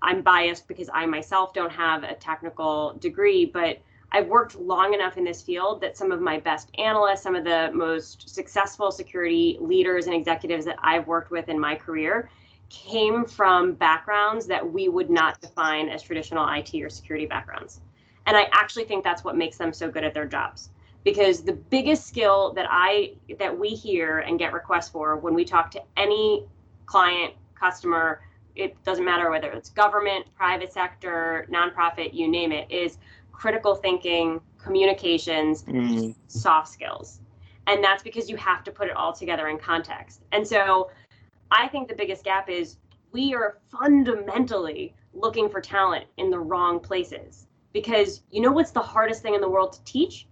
I'm 0.00 0.22
biased 0.22 0.68
because 0.68 0.90
I 0.94 1.06
myself 1.06 1.54
don't 1.54 1.72
have 1.72 2.04
a 2.04 2.14
technical 2.14 2.94
degree, 3.00 3.46
but 3.46 3.80
I've 4.12 4.28
worked 4.28 4.54
long 4.54 4.94
enough 4.94 5.16
in 5.16 5.24
this 5.24 5.42
field 5.42 5.80
that 5.80 5.96
some 5.96 6.12
of 6.12 6.20
my 6.20 6.38
best 6.38 6.70
analysts, 6.78 7.22
some 7.22 7.34
of 7.34 7.42
the 7.42 7.72
most 7.74 8.28
successful 8.28 8.92
security 8.92 9.58
leaders 9.60 10.06
and 10.06 10.14
executives 10.14 10.64
that 10.66 10.76
I've 10.84 11.08
worked 11.08 11.32
with 11.32 11.48
in 11.48 11.58
my 11.58 11.74
career 11.74 12.30
came 12.72 13.26
from 13.26 13.74
backgrounds 13.74 14.46
that 14.46 14.72
we 14.72 14.88
would 14.88 15.10
not 15.10 15.40
define 15.40 15.90
as 15.90 16.02
traditional 16.02 16.48
IT 16.48 16.74
or 16.82 16.88
security 16.88 17.26
backgrounds. 17.26 17.82
And 18.26 18.34
I 18.36 18.48
actually 18.52 18.84
think 18.84 19.04
that's 19.04 19.22
what 19.22 19.36
makes 19.36 19.58
them 19.58 19.72
so 19.72 19.90
good 19.90 20.04
at 20.04 20.14
their 20.14 20.26
jobs. 20.26 20.70
Because 21.04 21.42
the 21.42 21.52
biggest 21.52 22.06
skill 22.06 22.52
that 22.54 22.66
I 22.70 23.14
that 23.38 23.56
we 23.56 23.70
hear 23.70 24.20
and 24.20 24.38
get 24.38 24.52
requests 24.52 24.88
for 24.88 25.16
when 25.16 25.34
we 25.34 25.44
talk 25.44 25.70
to 25.72 25.82
any 25.96 26.46
client, 26.86 27.34
customer, 27.54 28.22
it 28.54 28.82
doesn't 28.84 29.04
matter 29.04 29.30
whether 29.30 29.50
it's 29.50 29.68
government, 29.68 30.26
private 30.34 30.72
sector, 30.72 31.46
nonprofit, 31.50 32.14
you 32.14 32.28
name 32.28 32.52
it, 32.52 32.70
is 32.70 32.98
critical 33.32 33.74
thinking, 33.74 34.40
communications, 34.62 35.64
mm-hmm. 35.64 36.12
soft 36.28 36.68
skills. 36.68 37.18
And 37.66 37.82
that's 37.82 38.02
because 38.02 38.30
you 38.30 38.36
have 38.36 38.64
to 38.64 38.70
put 38.70 38.88
it 38.88 38.96
all 38.96 39.12
together 39.12 39.48
in 39.48 39.58
context. 39.58 40.22
And 40.32 40.46
so 40.46 40.90
I 41.52 41.68
think 41.68 41.88
the 41.88 41.94
biggest 41.94 42.24
gap 42.24 42.48
is 42.48 42.78
we 43.12 43.34
are 43.34 43.58
fundamentally 43.70 44.94
looking 45.12 45.48
for 45.50 45.60
talent 45.60 46.06
in 46.16 46.30
the 46.30 46.38
wrong 46.38 46.80
places 46.80 47.46
because 47.72 48.22
you 48.30 48.40
know 48.40 48.50
what's 48.50 48.70
the 48.70 48.80
hardest 48.80 49.22
thing 49.22 49.34
in 49.34 49.40
the 49.40 49.48
world 49.48 49.74
to 49.74 49.84
teach? 49.84 50.26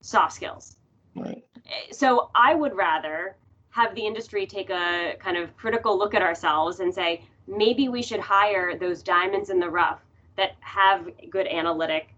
Soft 0.00 0.32
skills. 0.34 0.76
Right. 1.14 1.44
So 1.92 2.30
I 2.34 2.54
would 2.54 2.74
rather 2.74 3.36
have 3.70 3.94
the 3.94 4.04
industry 4.04 4.46
take 4.46 4.70
a 4.70 5.14
kind 5.18 5.36
of 5.36 5.56
critical 5.56 5.96
look 5.96 6.14
at 6.14 6.22
ourselves 6.22 6.80
and 6.80 6.92
say, 6.92 7.24
maybe 7.46 7.88
we 7.88 8.02
should 8.02 8.20
hire 8.20 8.76
those 8.76 9.02
diamonds 9.02 9.50
in 9.50 9.58
the 9.58 9.70
rough 9.70 10.00
that 10.36 10.52
have 10.60 11.08
good 11.30 11.46
analytic, 11.46 12.14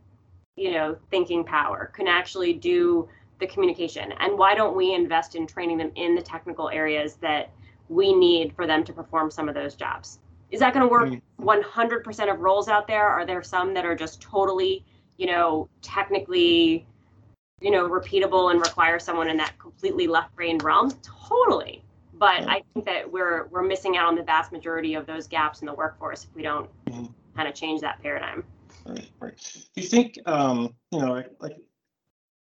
you 0.57 0.73
know, 0.73 0.97
thinking 1.11 1.45
power, 1.45 1.93
can 1.95 2.09
actually 2.09 2.55
do 2.55 3.09
the 3.39 3.47
communication. 3.47 4.13
And 4.21 4.39
why 4.39 4.55
don't 4.55 4.77
we 4.77 4.95
invest 4.95 5.35
in 5.35 5.47
training 5.47 5.79
them 5.79 5.93
in 5.95 6.15
the 6.15 6.23
technical 6.23 6.71
areas 6.71 7.17
that 7.17 7.51
we 7.89 8.15
need 8.15 8.55
for 8.55 8.67
them 8.67 8.85
to 8.85 8.93
perform 8.93 9.31
some 9.31 9.49
of 9.49 9.55
those 9.55 9.75
jobs? 9.75 10.19
Is 10.51 10.61
that 10.61 10.73
going 10.73 10.87
to 10.87 10.91
work 10.91 11.11
100% 11.41 12.05
mm. 12.05 12.33
of 12.33 12.41
roles 12.41 12.69
out 12.69 12.87
there? 12.87 13.07
Are 13.07 13.27
there 13.27 13.43
some 13.43 13.75
that 13.75 13.85
are 13.85 13.97
just 13.97 14.21
totally, 14.21 14.85
you 15.17 15.27
know, 15.27 15.69
technically, 15.83 16.87
you 17.61 17.71
know, 17.71 17.89
repeatable 17.89 18.53
and 18.53 18.61
require 18.61 18.99
someone 18.99 19.29
in 19.29 19.37
that 19.39 19.59
completely 19.59 20.07
left 20.07 20.35
brain 20.37 20.59
realm? 20.59 20.93
Totally. 21.03 21.83
But 22.15 22.43
yeah. 22.43 22.49
I 22.49 22.63
think 22.73 22.87
that 22.87 23.11
we're 23.11 23.47
we're 23.49 23.63
missing 23.63 23.97
out 23.97 24.07
on 24.07 24.15
the 24.15 24.23
vast 24.23 24.53
majority 24.53 24.95
of 24.95 25.07
those 25.07 25.27
gaps 25.27 25.61
in 25.61 25.67
the 25.67 25.75
workforce 25.75 26.25
if 26.25 26.35
we 26.35 26.43
don't 26.43 26.71
mm-hmm. 26.87 27.07
kind 27.35 27.49
of 27.49 27.55
change 27.55 27.81
that 27.83 28.01
paradigm. 28.03 28.45
Right, 28.87 29.09
right. 29.21 29.37
Do 29.75 29.83
you 29.83 29.89
think, 29.89 30.19
um, 30.27 30.75
you 30.93 31.01
know, 31.01 31.23
like 31.41 31.57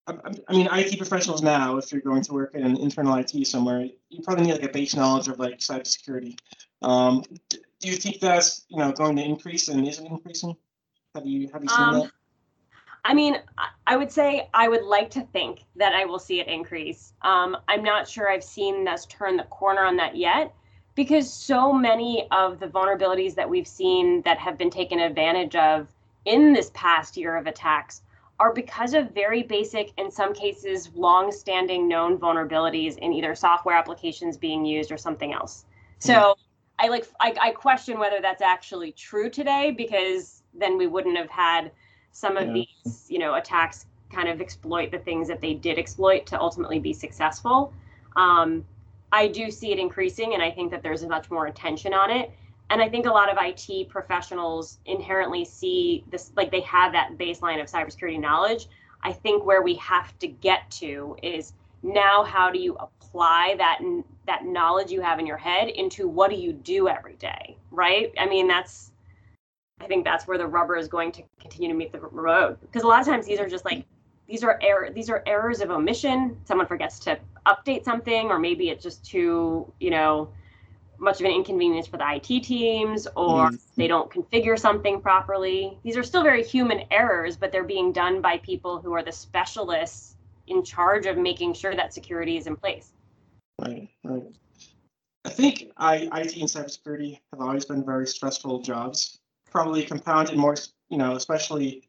I, 0.10 0.32
I 0.48 0.54
mean, 0.54 0.68
IT 0.72 0.98
professionals 0.98 1.42
now, 1.42 1.78
if 1.78 1.92
you're 1.92 2.02
going 2.02 2.22
to 2.24 2.34
work 2.34 2.56
in 2.56 2.78
internal 2.78 3.16
IT 3.16 3.48
somewhere, 3.48 3.86
you 4.10 4.22
probably 4.24 4.46
need 4.46 4.54
like 4.54 4.64
a 4.64 4.70
base 4.70 4.96
knowledge 4.96 5.28
of 5.28 5.40
like 5.40 5.60
cybersecurity. 5.60 6.38
Um, 6.82 7.24
do 7.50 7.88
you 7.88 7.96
think 7.96 8.20
that's 8.20 8.66
you 8.70 8.78
know 8.78 8.92
going 8.92 9.16
to 9.18 9.24
increase 9.24 9.68
and 9.68 9.88
is 9.88 10.00
it 10.00 10.06
increasing? 10.06 10.56
Have 11.16 11.26
you 11.26 11.50
have 11.54 11.64
you 11.64 11.70
seen 11.70 11.80
um, 11.80 12.00
that? 12.00 12.12
I 13.06 13.14
mean, 13.14 13.38
I 13.88 13.96
would 13.96 14.12
say 14.12 14.50
I 14.54 14.68
would 14.68 14.84
like 14.84 15.10
to 15.12 15.22
think 15.22 15.64
that 15.78 15.94
I 15.94 16.06
will 16.06 16.20
see 16.20 16.40
it 16.42 16.48
increase. 16.48 17.14
Um, 17.22 17.58
I'm 17.68 17.84
not 17.84 18.08
sure 18.08 18.30
I've 18.30 18.44
seen 18.44 18.88
us 18.88 19.06
turn 19.06 19.38
the 19.38 19.44
corner 19.44 19.84
on 19.84 19.96
that 19.98 20.18
yet 20.18 20.54
because 20.96 21.32
so 21.32 21.72
many 21.72 22.28
of 22.32 22.60
the 22.60 22.68
vulnerabilities 22.68 23.36
that 23.36 23.50
we've 23.50 23.68
seen 23.68 24.22
that 24.24 24.38
have 24.38 24.58
been 24.58 24.70
taken 24.70 25.00
advantage 25.00 25.56
of 25.56 25.88
in 26.26 26.52
this 26.52 26.72
past 26.74 27.16
year 27.16 27.38
of 27.38 27.48
attacks 27.48 28.02
are 28.40 28.54
because 28.54 28.94
of 28.94 29.12
very 29.12 29.44
basic, 29.44 29.92
in 29.98 30.10
some 30.10 30.34
cases, 30.34 30.90
long 30.96 31.32
standing 31.32 31.88
known 31.88 32.18
vulnerabilities 32.18 32.98
in 32.98 33.12
either 33.12 33.36
software 33.36 33.76
applications 33.76 34.38
being 34.38 34.66
used 34.66 34.92
or 34.92 34.98
something 34.98 35.34
else. 35.34 35.66
So 36.00 36.14
mm. 36.14 36.36
I 36.80 36.88
like 36.88 37.06
I, 37.20 37.36
I 37.42 37.52
question 37.52 38.00
whether 38.00 38.22
that's 38.22 38.42
actually 38.42 38.94
true 38.94 39.30
today 39.30 39.72
because 39.72 40.44
then 40.54 40.78
we 40.78 40.88
wouldn't 40.88 41.18
have 41.18 41.30
had 41.30 41.72
some 42.12 42.38
of 42.38 42.48
yeah. 42.48 42.64
these 42.84 43.06
you 43.10 43.20
know 43.20 43.36
attacks 43.36 43.86
kind 44.12 44.28
of 44.28 44.42
exploit 44.42 44.92
the 44.92 44.98
things 45.00 45.28
that 45.28 45.42
they 45.42 45.54
did 45.54 45.78
exploit 45.78 46.26
to 46.26 46.40
ultimately 46.40 46.80
be 46.80 46.94
successful 46.94 47.74
um, 48.16 48.66
i 49.12 49.28
do 49.28 49.52
see 49.52 49.72
it 49.72 49.80
increasing 49.80 50.34
and 50.34 50.42
i 50.42 50.50
think 50.50 50.72
that 50.72 50.82
there's 50.82 51.06
much 51.06 51.30
more 51.30 51.46
attention 51.48 51.94
on 51.94 52.10
it 52.10 52.32
and 52.70 52.82
i 52.82 52.90
think 52.90 53.06
a 53.06 53.10
lot 53.10 53.30
of 53.30 53.38
it 53.38 53.88
professionals 53.90 54.80
inherently 54.86 55.44
see 55.46 56.04
this 56.12 56.32
like 56.36 56.52
they 56.52 56.62
have 56.62 56.92
that 56.92 57.18
baseline 57.18 57.62
of 57.62 57.68
cybersecurity 57.68 58.20
knowledge. 58.20 58.68
I 59.02 59.14
think 59.14 59.46
where 59.46 59.62
we 59.62 59.76
have 59.76 60.18
to 60.20 60.28
get 60.28 60.70
to 60.72 61.16
is 61.24 61.54
now 61.84 62.24
how 62.24 62.52
do 62.52 62.60
you 62.60 62.76
apply 62.76 63.56
that 63.58 63.80
that 64.28 64.46
knowledge 64.46 64.92
you 64.92 65.02
have 65.02 65.20
in 65.20 65.26
your 65.26 65.38
head 65.38 65.70
into 65.70 66.08
what 66.08 66.30
do 66.30 66.36
you 66.36 66.52
do 66.52 66.88
every 66.90 67.16
day 67.16 67.58
right? 67.72 68.12
I 68.18 68.26
mean 68.26 68.48
that's 68.48 68.92
I 69.82 69.88
think 69.88 70.04
that's 70.04 70.28
where 70.28 70.38
the 70.38 70.48
rubber 70.48 70.76
is 70.76 70.88
going 70.88 71.12
to 71.14 71.24
continue 71.40 71.70
to 71.70 71.76
meet 71.76 71.94
the 71.94 72.00
road. 72.00 72.58
Because 72.62 72.84
a 72.84 72.88
lot 72.88 73.00
of 73.00 73.08
times 73.08 73.26
these 73.26 73.40
are 73.40 73.48
just 73.48 73.64
like 73.64 73.86
these 74.28 74.44
are 74.44 74.60
error 74.62 74.90
these 74.94 75.10
are 75.10 75.24
errors 75.26 75.62
of 75.62 75.72
omission. 75.72 76.38
Someone 76.44 76.68
forgets 76.68 77.00
to 77.00 77.18
update 77.48 77.84
something, 77.86 78.28
or 78.28 78.38
maybe 78.40 78.70
it's 78.70 78.84
just 78.84 79.06
too 79.06 79.72
you 79.80 79.90
know 79.90 80.30
much 81.00 81.20
of 81.20 81.26
an 81.26 81.32
inconvenience 81.32 81.88
for 81.88 81.98
the 81.98 82.16
IT 82.16 82.44
teams, 82.44 83.08
or 83.16 83.48
mm-hmm. 83.48 83.56
they 83.76 83.88
don't 83.88 84.12
configure 84.12 84.58
something 84.58 85.02
properly. 85.02 85.78
These 85.84 85.98
are 85.98 86.04
still 86.04 86.24
very 86.24 86.44
human 86.44 86.84
errors, 86.92 87.38
but 87.38 87.52
they're 87.52 87.64
being 87.64 87.92
done 87.92 88.22
by 88.22 88.38
people 88.38 88.80
who 88.80 88.94
are 88.94 89.04
the 89.04 89.12
specialists 89.12 90.16
in 90.48 90.64
charge 90.64 91.06
of 91.06 91.18
making 91.18 91.54
sure 91.54 91.76
that 91.76 91.94
security 91.94 92.38
is 92.38 92.48
in 92.48 92.56
place. 92.56 92.92
Right, 93.62 93.90
right. 94.04 94.24
I 95.26 95.30
think 95.30 95.72
I, 95.78 95.96
IT 95.96 96.38
and 96.38 96.50
cybersecurity 96.50 97.20
have 97.32 97.42
always 97.42 97.66
been 97.66 97.86
very 97.86 98.08
stressful 98.08 98.62
jobs 98.62 99.20
probably 99.52 99.84
compounded 99.84 100.38
more, 100.38 100.56
you 100.90 100.98
know, 100.98 101.16
especially 101.16 101.84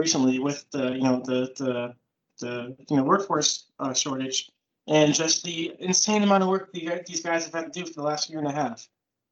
recently 0.00 0.38
with 0.38 0.64
the, 0.70 0.92
you 0.92 1.02
know, 1.02 1.22
the 1.24 1.52
the 1.56 1.94
the 2.40 2.76
you 2.90 2.96
know 2.96 3.04
workforce 3.04 3.66
uh, 3.78 3.92
shortage 3.92 4.50
and 4.86 5.14
just 5.14 5.44
the 5.44 5.74
insane 5.78 6.22
amount 6.22 6.42
of 6.42 6.48
work 6.48 6.72
the, 6.72 7.02
these 7.06 7.22
guys 7.22 7.44
have 7.44 7.54
had 7.54 7.72
to 7.72 7.80
do 7.80 7.86
for 7.86 7.94
the 7.94 8.02
last 8.02 8.28
year 8.28 8.38
and 8.38 8.48
a 8.48 8.52
half. 8.52 8.88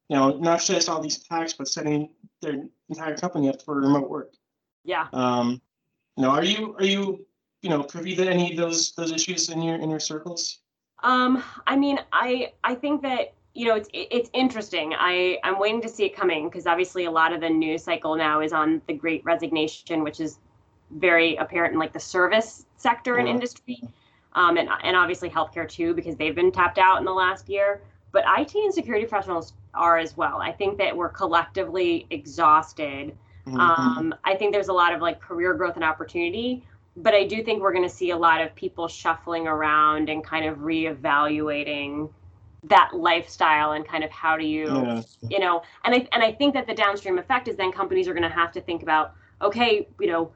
You 0.09 0.17
know, 0.17 0.31
not 0.37 0.61
just 0.61 0.89
all 0.89 1.01
these 1.01 1.17
attacks, 1.17 1.53
but 1.53 1.67
setting 1.67 2.09
their 2.41 2.65
entire 2.89 3.15
company 3.15 3.49
up 3.49 3.61
for 3.61 3.79
remote 3.79 4.09
work. 4.09 4.33
Yeah. 4.83 5.07
Um, 5.13 5.61
you 6.17 6.23
know, 6.23 6.29
are 6.29 6.43
you 6.43 6.75
are 6.77 6.83
you 6.83 7.25
you 7.61 7.69
know 7.69 7.83
privy 7.83 8.15
to 8.15 8.29
any 8.29 8.51
of 8.51 8.57
those 8.57 8.93
those 8.93 9.11
issues 9.11 9.49
in 9.49 9.61
your 9.61 9.75
in 9.75 9.89
your 9.89 9.99
circles? 9.99 10.59
Um, 11.03 11.43
I 11.67 11.75
mean, 11.75 11.99
I 12.11 12.53
I 12.63 12.75
think 12.75 13.01
that 13.03 13.33
you 13.53 13.67
know 13.67 13.75
it's 13.75 13.89
it's 13.93 14.29
interesting. 14.33 14.93
I 14.97 15.39
I'm 15.43 15.57
waiting 15.57 15.81
to 15.81 15.89
see 15.89 16.05
it 16.05 16.15
coming 16.15 16.49
because 16.49 16.67
obviously 16.67 17.05
a 17.05 17.11
lot 17.11 17.33
of 17.33 17.41
the 17.41 17.49
news 17.49 17.83
cycle 17.83 18.15
now 18.15 18.41
is 18.41 18.53
on 18.53 18.81
the 18.87 18.93
Great 18.93 19.23
Resignation, 19.23 20.03
which 20.03 20.19
is 20.19 20.39
very 20.91 21.35
apparent 21.37 21.73
in 21.73 21.79
like 21.79 21.93
the 21.93 21.99
service 21.99 22.65
sector 22.77 23.17
and 23.17 23.27
industry, 23.27 23.81
um, 24.35 24.57
and 24.57 24.69
and 24.83 24.95
obviously 24.95 25.29
healthcare 25.29 25.67
too 25.67 25.93
because 25.93 26.15
they've 26.15 26.35
been 26.35 26.51
tapped 26.51 26.77
out 26.77 26.97
in 26.99 27.05
the 27.05 27.13
last 27.13 27.49
year. 27.49 27.81
But 28.11 28.25
IT 28.37 28.53
and 28.55 28.73
security 28.73 29.05
professionals 29.05 29.53
are 29.73 29.97
as 29.97 30.15
well. 30.15 30.39
I 30.39 30.51
think 30.51 30.77
that 30.77 30.95
we're 30.95 31.09
collectively 31.09 32.05
exhausted 32.11 33.17
Mhm. 33.47 33.59
um, 33.59 34.15
I 34.23 34.35
think 34.35 34.53
there's 34.53 34.69
a 34.69 34.73
lot 34.73 34.93
of 34.93 35.01
like 35.01 35.19
career 35.19 35.53
growth 35.53 35.75
and 35.75 35.83
opportunity, 35.83 36.63
but 36.95 37.13
I 37.13 37.25
do 37.25 37.43
think 37.43 37.61
we're 37.61 37.73
going 37.73 37.83
to 37.83 37.93
see 37.93 38.11
a 38.11 38.17
lot 38.17 38.41
of 38.41 38.55
people 38.55 38.87
shuffling 38.87 39.47
around 39.47 40.09
and 40.09 40.23
kind 40.23 40.45
of 40.45 40.59
reevaluating 40.59 42.09
that 42.65 42.91
lifestyle 42.93 43.73
and 43.73 43.85
kind 43.85 44.03
of 44.05 44.11
how 44.11 44.37
do 44.37 44.45
you, 44.45 44.67
yeah. 44.67 45.01
you 45.29 45.39
know, 45.39 45.61
and 45.83 45.93
I 45.93 46.07
and 46.13 46.23
I 46.23 46.31
think 46.31 46.53
that 46.53 46.67
the 46.67 46.73
downstream 46.73 47.19
effect 47.19 47.49
is 47.49 47.57
then 47.57 47.71
companies 47.73 48.07
are 48.07 48.13
going 48.13 48.23
to 48.23 48.29
have 48.29 48.53
to 48.53 48.61
think 48.61 48.81
about, 48.81 49.13
okay, 49.41 49.87
you 49.99 50.07
know, 50.07 50.31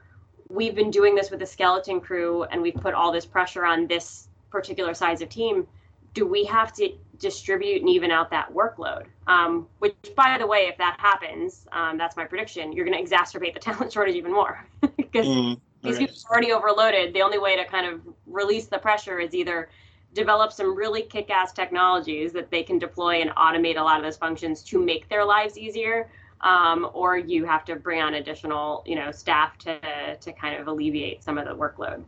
we've 0.48 0.74
been 0.74 0.90
doing 0.90 1.14
this 1.14 1.30
with 1.30 1.42
a 1.42 1.46
skeleton 1.46 2.00
crew 2.00 2.44
and 2.44 2.60
we've 2.62 2.74
put 2.74 2.94
all 2.94 3.12
this 3.12 3.26
pressure 3.26 3.64
on 3.64 3.86
this 3.86 4.28
particular 4.50 4.94
size 4.94 5.20
of 5.20 5.28
team. 5.28 5.66
Do 6.14 6.26
we 6.26 6.44
have 6.44 6.72
to 6.74 6.90
distribute 7.18 7.80
and 7.80 7.88
even 7.88 8.10
out 8.10 8.30
that 8.30 8.52
workload? 8.52 9.04
Um, 9.26 9.68
which, 9.78 9.94
by 10.16 10.36
the 10.38 10.46
way, 10.46 10.68
if 10.68 10.78
that 10.78 10.96
happens, 10.98 11.66
um, 11.72 11.98
that's 11.98 12.16
my 12.16 12.24
prediction. 12.24 12.72
You're 12.72 12.86
going 12.86 12.96
to 12.96 13.16
exacerbate 13.16 13.54
the 13.54 13.60
talent 13.68 13.92
shortage 13.92 14.14
even 14.14 14.32
more 14.32 14.66
because 14.96 15.26
Mm, 15.26 15.60
these 15.82 15.96
right. 15.96 16.08
people 16.08 16.16
are 16.28 16.32
already 16.32 16.52
overloaded. 16.52 17.14
The 17.14 17.22
only 17.22 17.38
way 17.38 17.56
to 17.56 17.64
kind 17.64 17.86
of 17.86 18.00
release 18.26 18.66
the 18.66 18.78
pressure 18.78 19.18
is 19.18 19.34
either 19.34 19.68
develop 20.14 20.52
some 20.52 20.74
really 20.74 21.02
kick-ass 21.02 21.52
technologies 21.52 22.32
that 22.32 22.50
they 22.50 22.62
can 22.62 22.78
deploy 22.78 23.20
and 23.20 23.30
automate 23.30 23.76
a 23.76 23.82
lot 23.82 23.98
of 23.98 24.04
those 24.04 24.16
functions 24.16 24.62
to 24.64 24.82
make 24.82 25.08
their 25.08 25.24
lives 25.24 25.58
easier, 25.58 26.10
um, 26.40 26.90
or 26.92 27.16
you 27.16 27.44
have 27.44 27.64
to 27.66 27.76
bring 27.76 28.00
on 28.00 28.14
additional, 28.14 28.82
you 28.86 28.96
know, 28.96 29.10
staff 29.10 29.58
to 29.58 30.16
to 30.20 30.32
kind 30.32 30.60
of 30.60 30.68
alleviate 30.68 31.22
some 31.22 31.38
of 31.38 31.46
the 31.46 31.54
workload. 31.54 32.04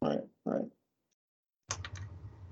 Right, 0.00 0.20
right. 0.44 0.64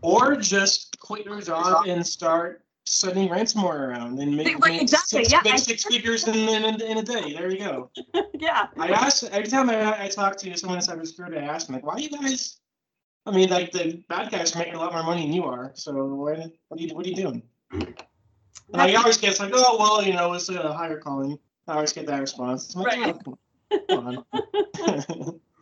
Or 0.00 0.36
just 0.36 0.98
quit 0.98 1.24
your 1.24 1.40
job 1.40 1.86
and 1.86 2.04
start 2.04 2.64
sending 2.84 3.28
ransomware 3.28 3.88
around 3.88 4.18
and 4.18 4.36
make, 4.36 4.46
Right, 4.58 4.72
make 4.72 4.82
exactly, 4.82 5.24
six, 5.24 5.32
yeah, 5.32 5.40
make 5.44 5.58
six 5.58 5.84
figures 5.90 6.26
in, 6.26 6.34
in, 6.34 6.80
in 6.82 6.98
a 6.98 7.02
day. 7.02 7.32
There 7.32 7.50
you 7.50 7.58
go. 7.58 7.90
yeah. 8.34 8.66
I 8.78 8.88
asked 8.88 9.24
every 9.24 9.48
time 9.48 9.70
I, 9.70 10.04
I 10.04 10.08
talk 10.08 10.36
to 10.38 10.56
someone 10.56 10.78
in 10.78 10.84
cybersecurity, 10.84 11.38
I 11.38 11.46
ask 11.46 11.66
them 11.66 11.76
like, 11.76 11.86
why 11.86 11.96
you 11.98 12.10
guys? 12.10 12.58
I 13.24 13.30
mean, 13.30 13.50
like 13.50 13.70
the 13.70 14.02
bad 14.08 14.32
guys 14.32 14.54
are 14.54 14.58
making 14.58 14.74
a 14.74 14.78
lot 14.78 14.92
more 14.92 15.04
money 15.04 15.22
than 15.22 15.32
you 15.32 15.44
are. 15.44 15.70
So 15.74 15.92
what, 15.92 16.38
what 16.68 16.80
are 16.80 16.82
you 16.82 16.94
what 16.94 17.06
are 17.06 17.08
you 17.08 17.14
doing? 17.14 17.42
And 18.72 18.82
I 18.82 18.94
always 18.94 19.18
get 19.18 19.38
like, 19.38 19.52
oh 19.54 19.76
well, 19.78 20.02
you 20.02 20.12
know, 20.12 20.32
it's 20.32 20.48
a 20.48 20.72
higher 20.72 20.98
calling. 20.98 21.38
I 21.68 21.74
always 21.74 21.92
get 21.92 22.06
that 22.06 22.20
response. 22.20 22.74
Like, 22.74 22.98
Right. 22.98 23.16
"Oh, 23.26 23.36
come 23.88 24.24
on. 24.32 25.40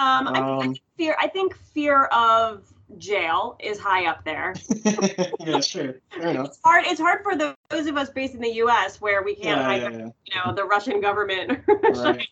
Um, 0.00 0.28
I, 0.28 0.38
I 0.38 0.56
um, 0.56 0.60
think 0.62 0.80
fear. 0.96 1.16
I 1.18 1.28
think 1.28 1.54
fear 1.74 2.04
of 2.06 2.62
jail 2.96 3.56
is 3.60 3.78
high 3.78 4.06
up 4.06 4.24
there. 4.24 4.54
yeah, 5.40 5.60
sure, 5.60 5.96
fair 6.10 6.28
enough. 6.28 6.46
It's 6.46 6.60
hard. 6.64 6.84
It's 6.86 7.00
hard 7.00 7.22
for 7.22 7.36
the, 7.36 7.54
those 7.68 7.86
of 7.86 7.98
us 7.98 8.08
based 8.08 8.34
in 8.34 8.40
the 8.40 8.54
U.S. 8.54 9.00
where 9.00 9.22
we 9.22 9.34
can't 9.34 9.60
Yeah, 9.60 9.62
hide, 9.62 9.82
yeah, 9.82 9.90
yeah. 9.90 10.08
you 10.24 10.34
know, 10.44 10.54
the 10.54 10.64
Russian 10.64 11.02
government. 11.02 11.60
Right. 11.68 12.26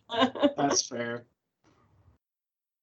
That's 0.57 0.83
fair. 0.83 1.25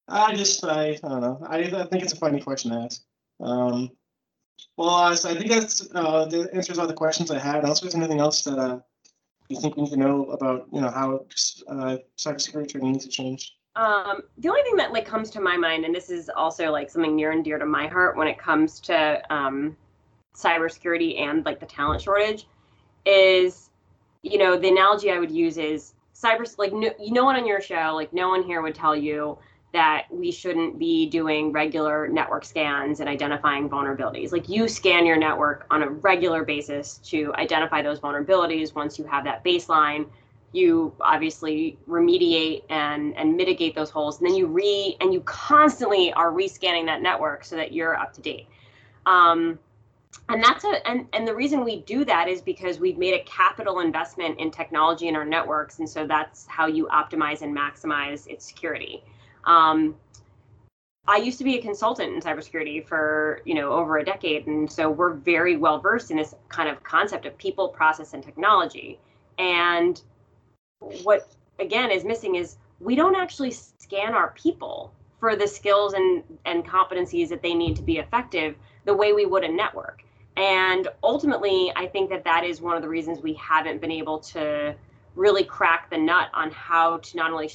I 0.08 0.36
just, 0.36 0.63
I, 0.63 0.89
I 0.89 0.95
don't 1.08 1.21
know. 1.21 1.43
I, 1.47 1.58
I 1.63 1.86
think 1.88 2.03
it's 2.03 2.13
a 2.13 2.17
funny 2.17 2.39
question 2.39 2.71
to 2.71 2.77
ask. 2.77 3.01
Um, 3.39 3.89
well, 4.78 4.89
uh, 4.89 5.15
so 5.15 5.30
I 5.30 5.36
think 5.36 5.50
that's 5.50 5.88
uh, 5.94 6.26
the 6.26 6.50
answers 6.54 6.78
all 6.78 6.88
the 6.88 6.94
questions 6.94 7.32
I 7.32 7.39
had. 7.39 7.63
Unless 7.63 7.82
there's 7.82 7.96
anything 7.96 8.20
else 8.20 8.44
that 8.44 8.58
uh, 8.58 8.80
you 9.50 9.60
think 9.60 9.76
we 9.76 9.84
need 9.84 9.91
to 9.91 9.98
know 9.98 10.26
about, 10.32 10.68
you 10.72 10.82
know, 10.82 10.89
how 10.89 11.26
uh, 11.68 11.98
cybersecurity 12.18 12.70
training 12.70 12.94
needs 12.94 13.06
to 13.06 13.12
change. 13.12 13.56
Um, 13.76 14.22
the 14.38 14.50
only 14.50 14.62
thing 14.63 14.78
that 14.78 14.94
like 14.94 15.06
comes 15.06 15.30
to 15.32 15.41
my 15.41 15.58
mind, 15.58 15.86
and 15.86 15.94
this 15.94 16.10
is 16.10 16.30
also 16.30 16.72
like 16.72 16.89
something 16.89 17.15
near 17.15 17.32
and 17.32 17.44
dear 17.44 17.60
to 17.60 17.65
my 17.65 17.88
heart 17.88 18.15
when 18.18 18.28
it 18.28 18.38
comes 18.38 18.80
to 18.82 19.22
um, 19.34 19.76
cybersecurity 20.36 21.20
and 21.20 21.46
like 21.46 21.60
the 21.60 21.65
talent 21.65 22.02
shortage, 22.02 22.48
is 23.06 23.70
you 24.24 24.38
know 24.38 24.58
the 24.58 24.70
analogy 24.70 25.12
I 25.12 25.20
would 25.20 25.32
use 25.32 25.58
is 25.58 25.94
cyber 26.15 26.46
like 26.58 26.74
no, 26.74 26.89
no 27.00 27.26
one 27.26 27.36
on 27.36 27.46
your 27.46 27.62
show 27.62 27.94
like 27.94 28.13
no 28.13 28.30
one 28.30 28.41
here 28.41 28.62
would 28.62 28.74
tell 28.74 28.96
you 28.96 29.38
that 29.75 30.05
we 30.09 30.31
shouldn't 30.31 30.79
be 30.79 31.05
doing 31.05 31.51
regular 31.51 32.07
network 32.07 32.45
scans 32.45 33.01
and 33.01 33.09
identifying 33.09 33.69
vulnerabilities. 33.69 34.31
Like 34.31 34.47
you 34.47 34.69
scan 34.69 35.05
your 35.05 35.17
network 35.17 35.67
on 35.69 35.83
a 35.83 35.89
regular 35.89 36.45
basis 36.45 36.99
to 37.09 37.33
identify 37.35 37.81
those 37.81 37.99
vulnerabilities. 37.99 38.73
Once 38.73 38.97
you 38.97 39.03
have 39.03 39.25
that 39.25 39.43
baseline, 39.43 40.07
you 40.53 40.93
obviously 41.01 41.77
remediate 41.89 42.63
and 42.69 43.13
and 43.17 43.35
mitigate 43.35 43.75
those 43.75 43.89
holes 43.89 44.21
and 44.21 44.29
then 44.29 44.35
you 44.38 44.47
re 44.47 44.95
and 45.01 45.13
you 45.13 45.19
constantly 45.25 46.13
are 46.13 46.31
rescanning 46.31 46.85
that 46.85 47.01
network 47.01 47.43
so 47.43 47.57
that 47.57 47.73
you're 47.73 47.97
up 47.97 48.13
to 48.13 48.21
date 48.21 48.47
um, 49.05 49.59
and 50.29 50.41
that's 50.41 50.63
a 50.63 50.88
and 50.88 51.07
and 51.11 51.27
the 51.27 51.35
reason 51.35 51.65
we 51.65 51.81
do 51.81 52.05
that 52.05 52.29
is 52.29 52.41
because 52.41 52.79
we've 52.79 52.97
made 52.97 53.13
a 53.13 53.23
capital 53.25 53.81
investment 53.81 54.39
in 54.39 54.49
technology 54.49 55.09
in 55.09 55.15
our 55.17 55.25
networks 55.25 55.79
and 55.79 55.89
so 55.89 56.07
that's 56.07 56.47
how 56.47 56.67
you 56.67 56.88
optimize 56.88 57.41
and 57.41 57.53
maximize 57.53 58.25
its 58.27 58.45
security 58.45 59.03
um, 59.45 59.95
I 61.08 61.17
used 61.17 61.38
to 61.38 61.43
be 61.43 61.58
a 61.58 61.62
consultant 61.62 62.13
in 62.13 62.21
cybersecurity 62.21 62.86
for 62.86 63.41
you 63.45 63.53
know 63.53 63.71
over 63.71 63.97
a 63.97 64.05
decade, 64.05 64.47
and 64.47 64.71
so 64.71 64.89
we're 64.89 65.13
very 65.13 65.55
well 65.55 65.79
versed 65.79 66.12
in 66.12 66.17
this 66.17 66.34
kind 66.49 66.67
of 66.67 66.84
concept 66.84 67.25
of 67.25 67.38
people, 67.38 67.69
process, 67.69 68.13
and 68.13 68.23
technology. 68.23 68.99
And 69.38 70.01
what 71.03 71.31
again 71.60 71.91
is 71.91 72.03
missing 72.03 72.36
is 72.36 72.58
we 72.79 72.95
don't 72.95 73.15
actually 73.15 73.51
scan 73.51 74.13
our 74.13 74.31
people 74.31 74.93
for 75.19 75.36
the 75.36 75.47
skills 75.47 75.93
and 75.93 76.23
and 76.45 76.65
competencies 76.65 77.29
that 77.29 77.41
they 77.41 77.53
need 77.53 77.75
to 77.75 77.84
be 77.84 77.97
effective 77.99 78.55
the 78.86 78.93
way 78.93 79.13
we 79.13 79.25
would 79.25 79.43
a 79.43 79.51
network. 79.51 80.03
And 80.38 80.88
ultimately, 81.03 81.71
I 81.75 81.88
think 81.88 82.10
that 82.10 82.23
that 82.25 82.43
is 82.43 82.62
one 82.62 82.75
of 82.75 82.81
the 82.81 82.89
reasons 82.89 83.21
we 83.21 83.34
haven't 83.36 83.79
been 83.79 83.91
able 83.91 84.19
to 84.19 84.75
really 85.15 85.43
crack 85.43 85.89
the 85.89 85.97
nut 85.97 86.29
on 86.34 86.51
how 86.51 86.97
to 86.97 87.17
not 87.17 87.31
only 87.31 87.49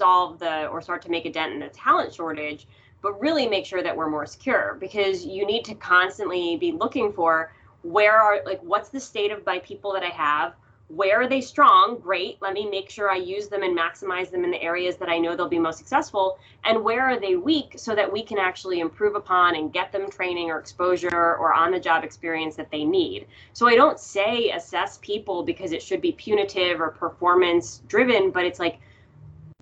solve 0.00 0.38
the 0.38 0.66
or 0.66 0.82
start 0.82 1.00
to 1.02 1.10
make 1.10 1.24
a 1.24 1.32
dent 1.32 1.52
in 1.52 1.60
the 1.60 1.68
talent 1.68 2.12
shortage, 2.12 2.66
but 3.02 3.18
really 3.20 3.46
make 3.46 3.64
sure 3.64 3.82
that 3.82 3.96
we're 3.96 4.10
more 4.10 4.26
secure 4.26 4.76
because 4.78 5.24
you 5.24 5.46
need 5.46 5.64
to 5.64 5.74
constantly 5.74 6.56
be 6.58 6.72
looking 6.72 7.12
for 7.12 7.52
where 7.82 8.18
are 8.18 8.42
like 8.44 8.60
what's 8.62 8.90
the 8.90 9.00
state 9.00 9.30
of 9.30 9.44
my 9.46 9.58
people 9.60 9.92
that 9.94 10.02
I 10.02 10.10
have? 10.10 10.54
Where 10.88 11.22
are 11.22 11.28
they 11.28 11.40
strong? 11.40 11.98
Great. 12.02 12.42
Let 12.42 12.52
me 12.52 12.68
make 12.68 12.90
sure 12.90 13.10
I 13.10 13.16
use 13.16 13.48
them 13.48 13.62
and 13.62 13.78
maximize 13.78 14.30
them 14.30 14.42
in 14.42 14.50
the 14.50 14.60
areas 14.60 14.96
that 14.96 15.08
I 15.08 15.18
know 15.18 15.36
they'll 15.36 15.48
be 15.48 15.58
most 15.58 15.78
successful. 15.78 16.38
And 16.64 16.82
where 16.82 17.02
are 17.08 17.18
they 17.18 17.36
weak 17.36 17.74
so 17.76 17.94
that 17.94 18.12
we 18.12 18.22
can 18.22 18.38
actually 18.38 18.80
improve 18.80 19.14
upon 19.14 19.54
and 19.54 19.72
get 19.72 19.92
them 19.92 20.10
training 20.10 20.50
or 20.50 20.58
exposure 20.58 21.36
or 21.36 21.54
on 21.54 21.70
the 21.70 21.78
job 21.78 22.02
experience 22.02 22.56
that 22.56 22.72
they 22.72 22.84
need. 22.84 23.28
So 23.52 23.68
I 23.68 23.76
don't 23.76 24.00
say 24.00 24.50
assess 24.50 24.98
people 25.00 25.44
because 25.44 25.70
it 25.72 25.80
should 25.80 26.00
be 26.00 26.12
punitive 26.12 26.80
or 26.80 26.90
performance 26.90 27.82
driven, 27.86 28.32
but 28.32 28.44
it's 28.44 28.58
like 28.58 28.80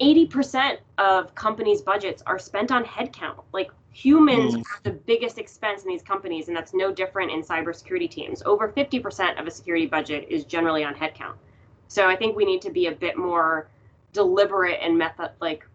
80% 0.00 0.78
of 0.98 1.34
companies' 1.34 1.82
budgets 1.82 2.22
are 2.26 2.38
spent 2.38 2.70
on 2.70 2.84
headcount. 2.84 3.42
Like 3.52 3.70
humans 3.92 4.56
Mm. 4.56 4.60
are 4.60 4.80
the 4.84 4.92
biggest 4.92 5.38
expense 5.38 5.82
in 5.82 5.88
these 5.88 6.02
companies, 6.02 6.48
and 6.48 6.56
that's 6.56 6.74
no 6.74 6.92
different 6.92 7.30
in 7.32 7.42
cybersecurity 7.42 8.10
teams. 8.10 8.42
Over 8.44 8.68
50% 8.68 9.38
of 9.40 9.46
a 9.46 9.50
security 9.50 9.86
budget 9.86 10.26
is 10.28 10.44
generally 10.44 10.84
on 10.84 10.94
headcount. 10.94 11.34
So 11.88 12.08
I 12.08 12.16
think 12.16 12.36
we 12.36 12.44
need 12.44 12.62
to 12.62 12.70
be 12.70 12.86
a 12.86 12.92
bit 12.92 13.16
more 13.16 13.68
deliberate 14.12 14.78
and 14.82 14.96
method 14.96 15.30
like 15.40 15.66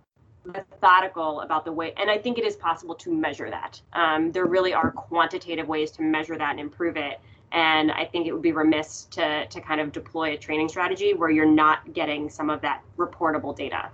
methodical 0.45 1.41
about 1.41 1.63
the 1.63 1.71
way 1.71 1.93
and 1.97 2.12
i 2.12 2.17
think 2.17 2.38
it 2.38 2.45
is 2.45 2.55
possible 2.57 2.93
to 2.95 3.13
measure 3.13 3.49
that 3.49 3.79
um, 3.93 4.31
there 4.31 4.45
really 4.45 4.73
are 4.73 4.91
quantitative 4.91 5.67
ways 5.69 5.89
to 5.91 6.01
measure 6.01 6.38
that 6.38 6.51
and 6.51 6.59
improve 6.59 6.97
it 6.97 7.19
and 7.53 7.91
i 7.93 8.03
think 8.03 8.27
it 8.27 8.33
would 8.33 8.41
be 8.41 8.51
remiss 8.51 9.05
to 9.05 9.45
to 9.47 9.62
kind 9.62 9.79
of 9.79 9.91
deploy 9.93 10.33
a 10.33 10.38
training 10.38 10.67
strategy 10.67 11.13
where 11.13 11.29
you're 11.29 11.45
not 11.45 11.93
getting 11.93 12.29
some 12.29 12.49
of 12.49 12.59
that 12.59 12.81
reportable 12.97 13.55
data 13.55 13.89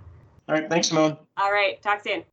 All 0.50 0.56
right, 0.56 0.68
thanks, 0.68 0.88
Simone. 0.88 1.16
all 1.36 1.52
right 1.52 1.80
talk 1.80 2.02
soon 2.02 2.24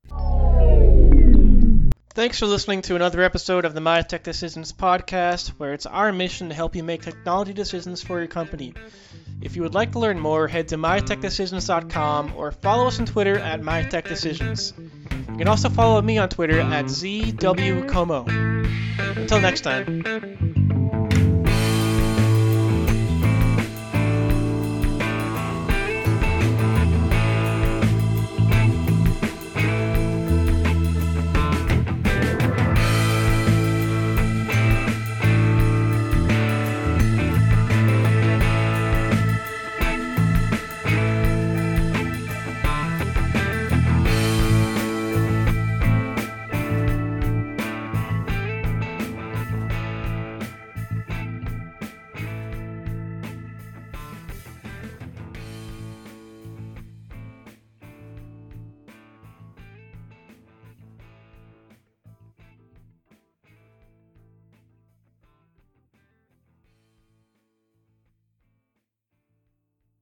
Thanks 2.18 2.40
for 2.40 2.48
listening 2.48 2.82
to 2.82 2.96
another 2.96 3.22
episode 3.22 3.64
of 3.64 3.76
the 3.76 3.80
My 3.80 4.02
Tech 4.02 4.24
Decisions 4.24 4.74
podcast, 4.74 5.50
where 5.50 5.76
it's 5.76 5.86
our 5.86 6.12
mission 6.12 6.50
to 6.50 6.56
help 6.56 6.76
you 6.76 6.84
make 6.84 7.04
technology 7.04 7.54
decisions 7.54 8.02
for 8.02 8.18
your 8.18 8.28
company. 8.28 8.74
If 9.40 9.56
you 9.56 9.62
would 9.62 9.76
like 9.76 9.92
to 9.92 10.00
learn 10.00 10.20
more, 10.20 10.48
head 10.48 10.70
to 10.70 10.78
mytechdecisions.com 10.78 12.34
or 12.36 12.52
follow 12.52 12.88
us 12.88 13.00
on 13.00 13.06
Twitter 13.06 13.38
at 13.38 13.62
mytechdecisions. 13.62 14.76
You 15.30 15.38
can 15.38 15.48
also 15.48 15.70
follow 15.70 16.02
me 16.02 16.18
on 16.18 16.30
Twitter 16.30 16.60
at 16.60 16.86
ZWComeau. 16.86 18.28
Until 19.16 19.40
next 19.40 19.62
time. 19.62 20.47